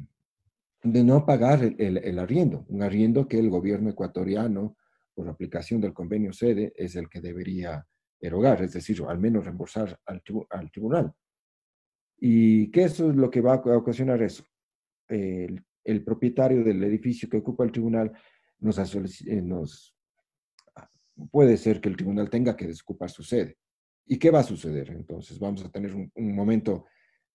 [0.84, 4.78] de no pagar el, el, arriendo, un arriendo que el gobierno ecuatoriano,
[5.14, 7.86] por aplicación del convenio sede, es el que debería
[8.22, 11.14] erogar, es decir, al menos reembolsar al, al tribunal.
[12.18, 14.44] ¿Y qué es lo que va a ocasionar eso?
[15.08, 15.64] El,
[16.06, 18.12] propietario del edificio que ocupa el tribunal
[18.60, 19.96] nos, eh, nos,
[21.32, 23.58] puede ser que el tribunal tenga que desocupar su sede.
[24.06, 24.92] ¿Y qué va a suceder?
[24.92, 26.86] Entonces vamos a tener un momento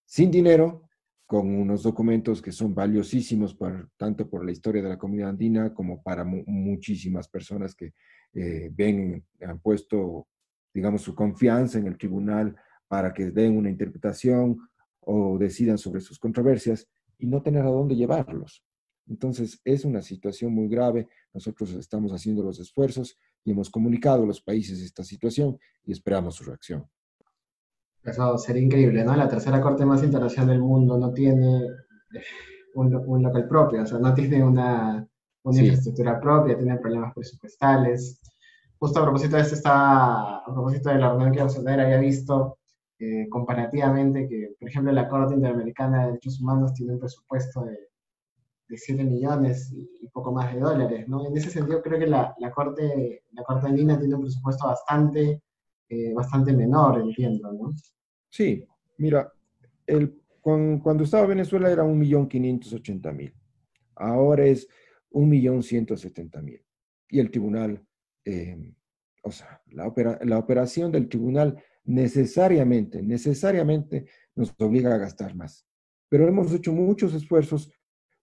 [0.05, 0.88] sin dinero,
[1.35, 5.74] con unos documentos que son valiosísimos para, tanto por la historia de la comunidad andina
[5.74, 7.93] como para muchísimas personas que
[8.35, 10.28] eh, ven, han puesto,
[10.72, 12.55] digamos, su confianza en el tribunal
[12.87, 14.61] para que den una interpretación
[15.01, 16.87] o decidan sobre sus controversias
[17.18, 18.64] y no tener a dónde llevarlos.
[19.09, 21.09] Entonces, es una situación muy grave.
[21.32, 26.37] Nosotros estamos haciendo los esfuerzos y hemos comunicado a los países esta situación y esperamos
[26.37, 26.89] su reacción.
[28.05, 29.16] Eso sería increíble, ¿no?
[29.16, 31.68] La tercera corte más internacional del mundo no tiene
[32.74, 35.07] un, un local propio, o sea, no tiene una,
[35.44, 38.20] una infraestructura propia, tiene problemas presupuestales.
[38.78, 41.80] Justo a propósito de esto, está, a propósito de la reunión que vamos a tener,
[41.80, 42.59] había visto
[42.98, 47.78] eh, comparativamente que, por ejemplo, la Corte Interamericana de Derechos Humanos tiene un presupuesto de,
[48.68, 51.26] de 7 millones y, poco más de dólares, ¿no?
[51.26, 55.42] En ese sentido, creo que la, la Corte, la Corte Andina tiene un presupuesto bastante,
[55.89, 57.72] eh, bastante menor, entiendo, ¿no?
[58.28, 58.66] Sí,
[58.99, 59.32] mira,
[59.87, 63.32] el, cuando, estaba Venezuela era 1.580.000.
[63.97, 64.68] Ahora es
[65.11, 66.62] 1.170.000.
[67.11, 67.82] Y el tribunal,
[68.24, 68.74] eh,
[69.22, 75.66] o sea, la, la operación del tribunal necesariamente, necesariamente nos obliga a gastar más.
[76.09, 77.70] Pero hemos hecho muchos esfuerzos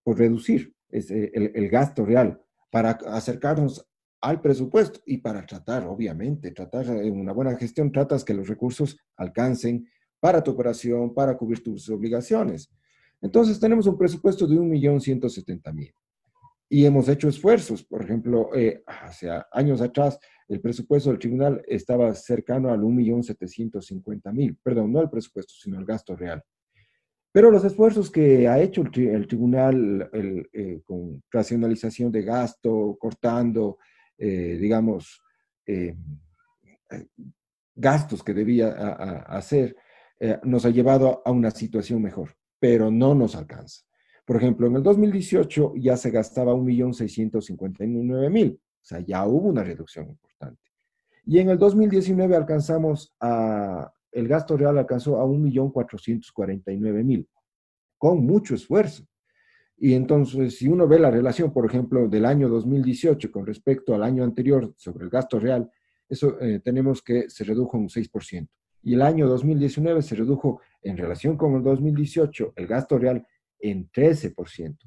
[0.02, 2.40] por reducir el, el, gasto real
[2.70, 3.88] para acercarnos
[4.22, 8.96] al presupuesto y para tratar, obviamente, tratar en una buena gestión, tratas que los recursos
[9.16, 9.88] alcancen
[10.20, 12.72] para tu operación, para cubrir tus obligaciones.
[13.20, 15.92] Entonces tenemos un presupuesto de 1.170.000
[16.68, 17.82] y hemos hecho esfuerzos.
[17.82, 20.18] Por ejemplo, eh, hace años atrás
[20.48, 26.14] el presupuesto del tribunal estaba cercano al 1.750.000, perdón, no el presupuesto, sino el gasto
[26.14, 26.42] real.
[27.32, 30.10] Pero los esfuerzos que ha hecho el, tribunal
[30.52, 33.78] eh, con racionalización de gasto, cortando,
[34.22, 35.20] eh, digamos,
[37.74, 38.68] gastos que debía
[39.26, 39.74] hacer,
[40.20, 43.82] eh, nos ha llevado a una situación mejor, pero no nos alcanza.
[44.24, 50.08] Por ejemplo, en el 2018 ya se gastaba 1.659.000, o sea, ya hubo una reducción
[50.08, 50.62] importante.
[51.24, 57.26] Y en el 2019 alcanzamos a, el gasto real alcanzó a 1.449.000,
[57.98, 59.04] con mucho esfuerzo.
[59.84, 64.04] Y entonces, si uno ve la relación, por ejemplo, del año 2018 con respecto al
[64.04, 65.68] año anterior sobre el gasto real,
[66.08, 68.48] eso eh, tenemos que se redujo un 6%
[68.84, 73.26] y el año 2019 se redujo en relación con el 2018 el gasto real
[73.58, 74.78] en 13%.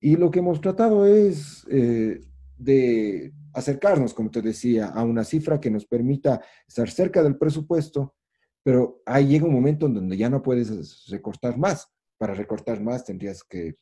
[0.00, 2.20] Y lo que hemos tratado es eh,
[2.58, 8.14] de acercarnos, como te decía, a una cifra que nos permita estar cerca del presupuesto,
[8.62, 11.90] pero ahí llega un momento en donde ya no puedes recortar más.
[12.18, 13.76] Para recortar más tendrías que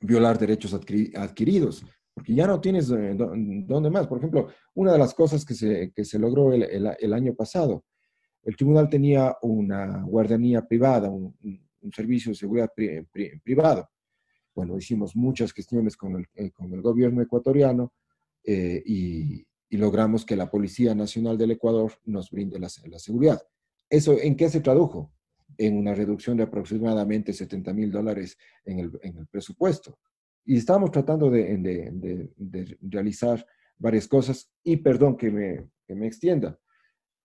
[0.00, 1.84] violar derechos adquiridos,
[2.14, 4.06] porque ya no tienes eh, dónde más.
[4.06, 6.62] Por ejemplo, una de las cosas que se, que se logró el,
[6.98, 7.84] el año pasado
[8.48, 11.36] el tribunal tenía una guardianía privada, un,
[11.94, 12.70] servicio de seguridad
[13.42, 13.88] privado.
[14.54, 17.92] Bueno, hicimos muchas gestiones con el, eh, con el gobierno ecuatoriano
[18.42, 23.38] eh, y, logramos que la Policía Nacional del Ecuador nos brinde la, seguridad.
[23.90, 25.12] ¿Eso en qué se tradujo?
[25.58, 29.98] En una reducción de aproximadamente 70 mil dólares en el, presupuesto.
[30.44, 32.30] Y estamos tratando de,
[32.80, 33.44] realizar
[33.76, 36.58] varias cosas y perdón que me, que me extienda,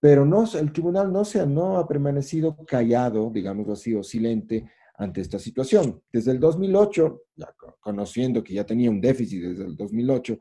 [0.04, 5.22] pero no, el tribunal no, se, no ha permanecido callado, digamos así, o silente ante
[5.22, 6.02] esta situación.
[6.12, 10.38] Desde el 2008, ya conociendo que ya tenía un déficit desde el 2008,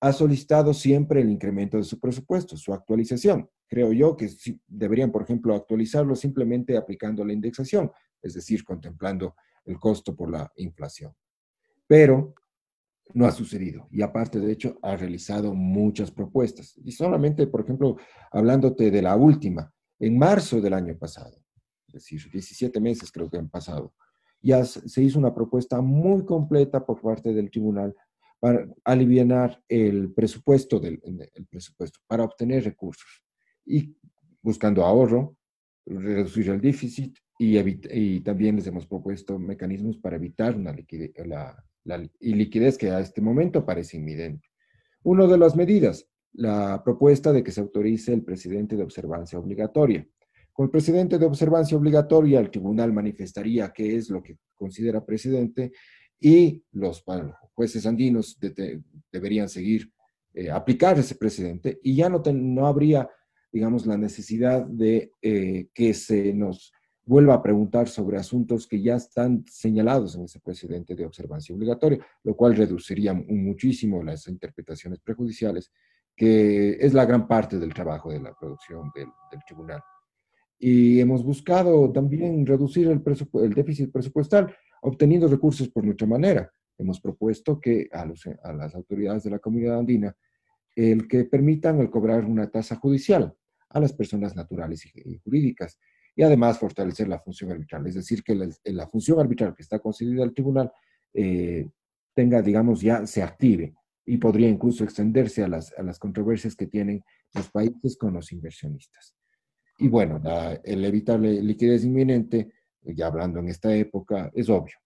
[0.00, 3.48] ha solicitado siempre el incremento de su presupuesto, su actualización.
[3.66, 4.30] Creo yo que
[4.66, 7.90] deberían, por ejemplo, actualizarlo simplemente aplicando la indexación,
[8.22, 9.34] es decir, contemplando
[9.64, 11.12] el costo por la inflación.
[11.86, 12.34] Pero
[13.14, 13.88] no ha sucedido.
[13.90, 16.78] Y aparte, de hecho, ha realizado muchas propuestas.
[16.84, 17.96] Y solamente, por ejemplo,
[18.30, 21.36] hablándote de la última, en marzo del año pasado,
[21.88, 23.94] es decir, 17 meses creo que han pasado,
[24.40, 27.94] ya se hizo una propuesta muy completa por parte del tribunal
[28.40, 31.00] para aliviar el presupuesto, del,
[31.34, 33.22] el presupuesto para obtener recursos
[33.66, 33.96] y
[34.42, 35.36] buscando ahorro,
[35.86, 42.08] reducir el déficit y, también les hemos propuesto mecanismos para evitar una liquidez, la, la
[42.20, 44.48] liquidez que a este momento parece inminente.
[45.04, 50.06] Una de las medidas, la propuesta de que se autorice el presidente de observancia obligatoria.
[50.52, 55.72] Con el presidente de observancia obligatoria, el tribunal manifestaría qué es lo que considera presidente
[56.20, 57.04] y los
[57.54, 58.38] jueces andinos
[59.12, 59.90] deberían seguir,
[60.34, 63.08] eh, aplicar ese precedente y ya no, no habría,
[63.52, 66.72] digamos, la necesidad de eh, que se nos
[67.04, 72.04] vuelva a preguntar sobre asuntos que ya están señalados en ese precedente de observancia obligatoria,
[72.22, 75.72] lo cual reduciría muchísimo las interpretaciones prejudiciales,
[76.14, 79.08] que es la gran parte del trabajo de la producción del,
[79.46, 79.80] tribunal.
[80.58, 83.02] Y hemos buscado también reducir el,
[83.42, 86.50] el déficit presupuestal obteniendo recursos por nuestra manera.
[86.76, 88.06] Hemos propuesto que a,
[88.44, 90.16] a las autoridades de la comunidad andina
[90.76, 93.34] el que permitan el cobrar una tasa judicial
[93.70, 95.78] a las personas naturales y, jurídicas
[96.14, 100.22] y además fortalecer la función arbitral, es decir, que la, función arbitral que está concedida
[100.22, 100.70] al tribunal
[101.14, 101.68] eh,
[102.14, 103.74] tenga, digamos, ya se active
[104.04, 107.04] y podría incluso extenderse a las, a las controversias que tienen
[107.34, 109.14] los países con los inversionistas.
[109.78, 110.20] Y bueno,
[110.64, 112.52] el evitable liquidez inminente
[112.82, 114.76] ya hablando en esta época, es obvio.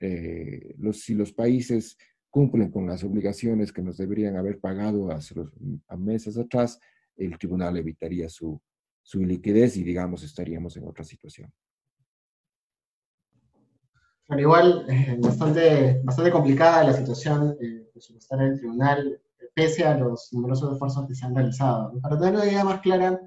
[0.00, 1.96] Eh, los, si los países
[2.30, 5.50] cumplen con las obligaciones que nos deberían haber pagado hace los,
[5.88, 6.80] a meses atrás,
[7.16, 8.60] el tribunal evitaría su,
[9.02, 11.52] su liquidez y, digamos, estaríamos en otra situación.
[14.26, 19.20] Pero igual, eh, bastante, bastante complicada la situación eh, presupuestaria del tribunal,
[19.54, 22.00] pese a los numerosos esfuerzos que se han realizado.
[22.00, 23.20] Para tener una idea más clara,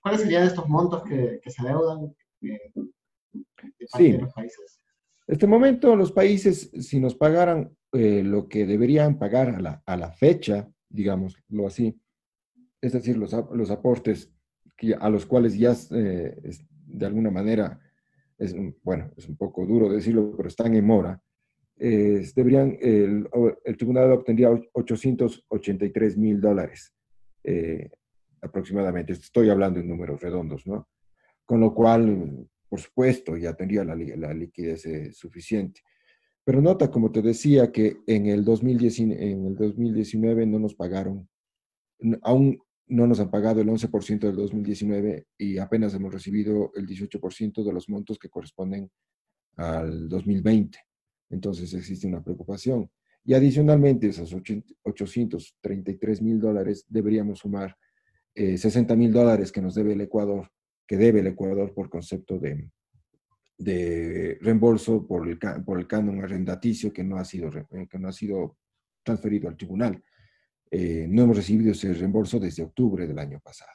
[0.00, 2.14] ¿cuáles serían estos montos que, que se adeudan?
[3.96, 4.18] Sí.
[5.26, 9.96] Este momento los países, si nos pagaran eh, lo que deberían pagar a la, a
[9.96, 11.98] la fecha, digámoslo así,
[12.80, 14.30] es decir, los, los aportes
[14.76, 16.36] que, a los cuales ya eh,
[16.68, 17.80] de alguna manera,
[18.36, 21.20] es, bueno, es un poco duro decirlo, pero están en mora,
[21.76, 23.28] deberían, el,
[23.64, 26.94] el, tribunal obtendría 883 mil dólares
[27.42, 27.90] eh,
[28.40, 29.12] aproximadamente.
[29.12, 30.88] Estoy hablando en números redondos, ¿no?
[31.44, 35.82] Con lo cual, por supuesto, ya tendría la, liquidez eh, suficiente.
[36.42, 41.28] Pero nota, como te decía, que en el, 2019, en el 2019 no nos pagaron,
[42.22, 47.62] aún no nos han pagado el 11% del 2019 y apenas hemos recibido el 18%
[47.62, 48.90] de los montos que corresponden
[49.54, 50.76] al 2020.
[51.30, 52.90] Entonces existe una preocupación.
[53.24, 57.76] Y adicionalmente, esos 833 mil dólares deberíamos sumar
[58.34, 60.50] 60 eh, mil dólares que nos debe el Ecuador
[60.86, 62.68] que debe el Ecuador por concepto de,
[63.58, 68.08] de reembolso por el, por el canon arrendaticio que no ha sido, eh, que no
[68.08, 68.56] ha sido
[69.02, 70.02] transferido al tribunal.
[70.70, 73.70] Eh, no hemos recibido ese reembolso desde octubre del año pasado.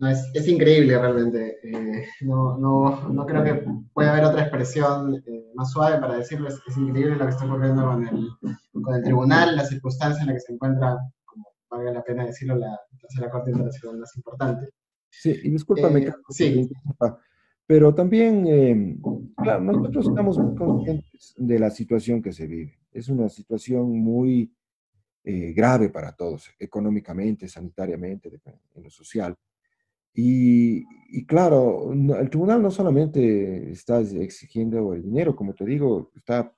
[0.00, 1.58] es, es, increíble realmente.
[1.64, 5.22] Eh, no, no, no, creo que pueda haber otra expresión
[5.54, 6.48] más suave para decirlo.
[6.48, 8.28] Es, es, increíble lo que está ocurriendo con el,
[8.72, 10.98] con el tribunal, la circunstancia en la que se encuentra
[11.72, 14.68] valga la pena decirlo, la tercera Corte Internacional más importante.
[15.08, 16.70] Sí, y discúlpame, eh, sí.
[17.66, 18.96] pero también, eh,
[19.36, 22.78] claro, nosotros estamos muy conscientes de la situación que se vive.
[22.92, 24.54] Es una situación muy
[25.24, 28.40] eh, grave para todos, económicamente, sanitariamente,
[28.74, 29.36] en lo social.
[30.14, 36.54] Y, y, claro, el tribunal no solamente está exigiendo el dinero, como te digo, está,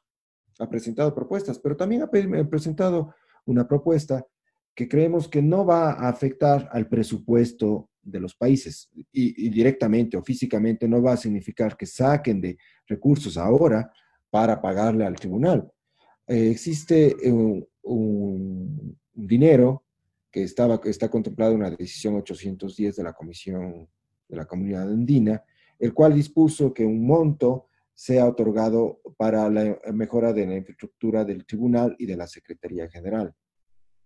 [0.59, 3.15] ha presentado propuestas, pero también ha presentado
[3.47, 4.27] una propuesta
[4.75, 10.23] que creemos que no va a afectar al presupuesto de los países y, directamente o
[10.23, 13.91] físicamente no va a significar que saquen de recursos ahora
[14.31, 15.71] para pagarle al tribunal.
[16.27, 17.17] Eh, existe
[17.83, 19.85] un, dinero
[20.31, 23.89] que estaba, está contemplado en la decisión 810 de la Comisión
[24.29, 25.45] de la Comunidad Andina,
[25.79, 31.47] el cual dispuso que un monto sea otorgado para la mejora de la infraestructura del
[31.47, 33.33] tribunal y de la Secretaría General.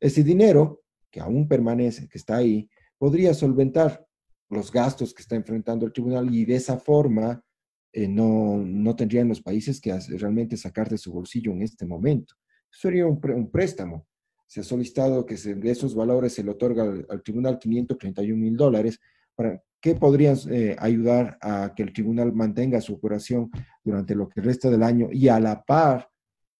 [0.00, 2.68] Ese dinero, que aún permanece, que está ahí,
[2.98, 4.04] podría solventar
[4.50, 7.42] los gastos que está enfrentando el tribunal y de esa forma
[7.92, 12.34] eh, no, no tendrían los países que realmente sacar de su bolsillo en este momento.
[12.70, 14.06] sería un, préstamo.
[14.46, 18.98] Se ha solicitado que de esos valores se le otorga al, tribunal 531 mil dólares
[19.34, 23.50] para que podrían eh, ayudar a que el tribunal mantenga su operación
[23.84, 26.08] durante lo que resta del año y a la par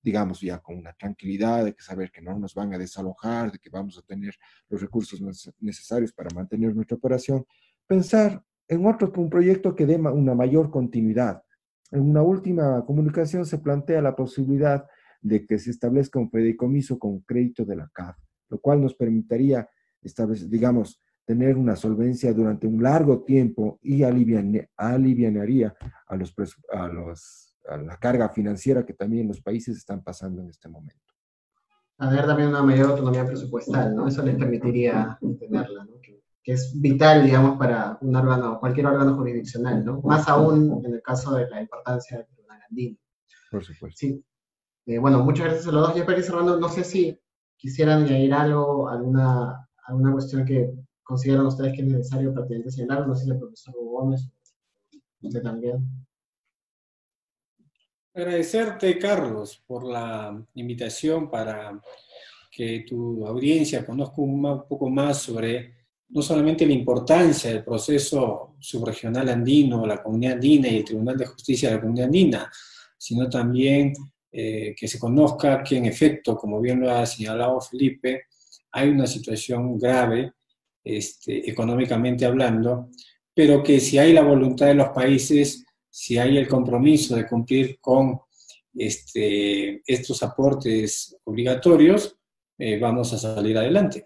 [0.09, 3.59] digamos, ya con una tranquilidad de que saber que no nos van a desalojar, de
[3.59, 4.35] que vamos a tener
[4.71, 5.21] los recursos
[5.61, 7.45] necesarios para mantener nuestra operación,
[7.87, 11.43] pensar en otro, un proyecto que dé una mayor continuidad.
[11.91, 14.87] En una última comunicación se plantea la posibilidad
[15.21, 18.17] de que se establezca un fideicomiso con crédito de la CAF,
[18.49, 19.69] lo cual nos permitiría,
[20.49, 26.35] digamos, tener una solvencia durante un largo tiempo y aliviaría a los,
[26.73, 31.12] a los la carga financiera que también los países están pasando en este momento.
[31.99, 34.09] ver también una mayor autonomía presupuestal, ¿no?
[34.09, 36.01] Eso les permitiría tenerla, ¿no?
[36.01, 40.01] Que, es vital, digamos, para un órgano, cualquier órgano jurisdiccional, ¿no?
[40.01, 42.97] Más aún en el caso de la importancia del tribunal andino.
[43.51, 43.99] Por supuesto.
[43.99, 44.25] Sí.
[44.87, 45.95] Eh, bueno, muchas gracias a los dos.
[45.95, 47.21] Ya para ir cerrando, no sé si
[47.59, 53.14] quisieran añadir algo, alguna, alguna cuestión que consideran ustedes que es necesario pertinente señalar, no
[53.14, 54.31] sé si el profesor Gómez,
[55.21, 56.08] usted también.
[58.19, 61.81] Agradecerte, Carlos, por la invitación para
[62.51, 65.77] que tu audiencia conozca un, poco más sobre
[66.09, 71.27] no solamente la importancia del proceso subregional andino, la comunidad andina y el Tribunal de
[71.27, 72.51] Justicia de la Comunidad Andina,
[72.97, 73.93] sino también
[74.33, 78.25] eh, que se conozca que en efecto, como bien lo ha señalado Felipe,
[78.73, 80.33] hay una situación grave
[80.83, 82.91] este, económicamente hablando,
[83.33, 87.78] pero que si hay la voluntad de los países si hay el compromiso de cumplir
[87.80, 88.20] con
[88.74, 92.16] este, estos aportes obligatorios,
[92.59, 94.05] eh, vamos a salir adelante.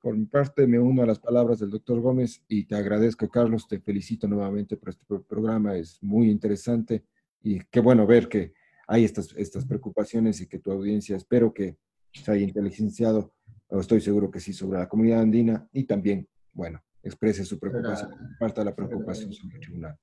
[0.00, 3.68] Por mi parte, me uno a las palabras del doctor Gómez y te agradezco, Carlos,
[3.68, 7.04] te felicito nuevamente por este programa, es muy interesante
[7.42, 8.54] y qué bueno ver que
[8.88, 11.76] hay estas, estas preocupaciones y que tu audiencia, espero que
[12.12, 13.34] se haya inteligenciado,
[13.70, 18.64] estoy seguro que sí, sobre la comunidad andina y también, bueno, exprese su preocupación, de
[18.64, 19.98] la preocupación sobre el tribunal.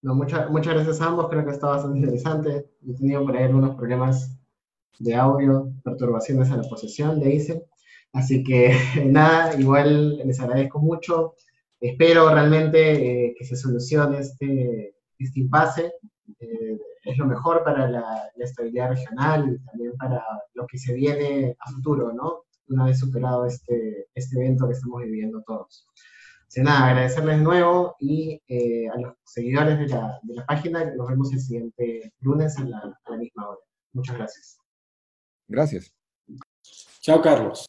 [0.00, 2.70] No, muchas muchas gracias a ambos, creo que está bastante interesante.
[2.86, 4.38] He tenido por ahí algunos problemas
[4.98, 7.66] de audio, perturbaciones a la posesión, le hice.
[8.12, 8.72] Así que
[9.06, 11.34] nada, igual les agradezco mucho.
[11.80, 15.92] Espero realmente eh, que se solucione este, este impasse.
[16.40, 20.22] Eh, es lo mejor para la, la, estabilidad regional y también para
[20.54, 22.44] lo que se viene a futuro, ¿no?
[22.68, 25.86] Una vez superado este, este evento que estamos viviendo todos.
[26.46, 30.84] Así nada, agradecerles de nuevo y eh, a los seguidores de la, de la, página,
[30.94, 33.60] nos vemos el siguiente lunes a la, a la misma hora.
[33.92, 34.58] Muchas gracias.
[35.46, 35.92] Gracias.
[37.00, 37.67] Chao, Carlos.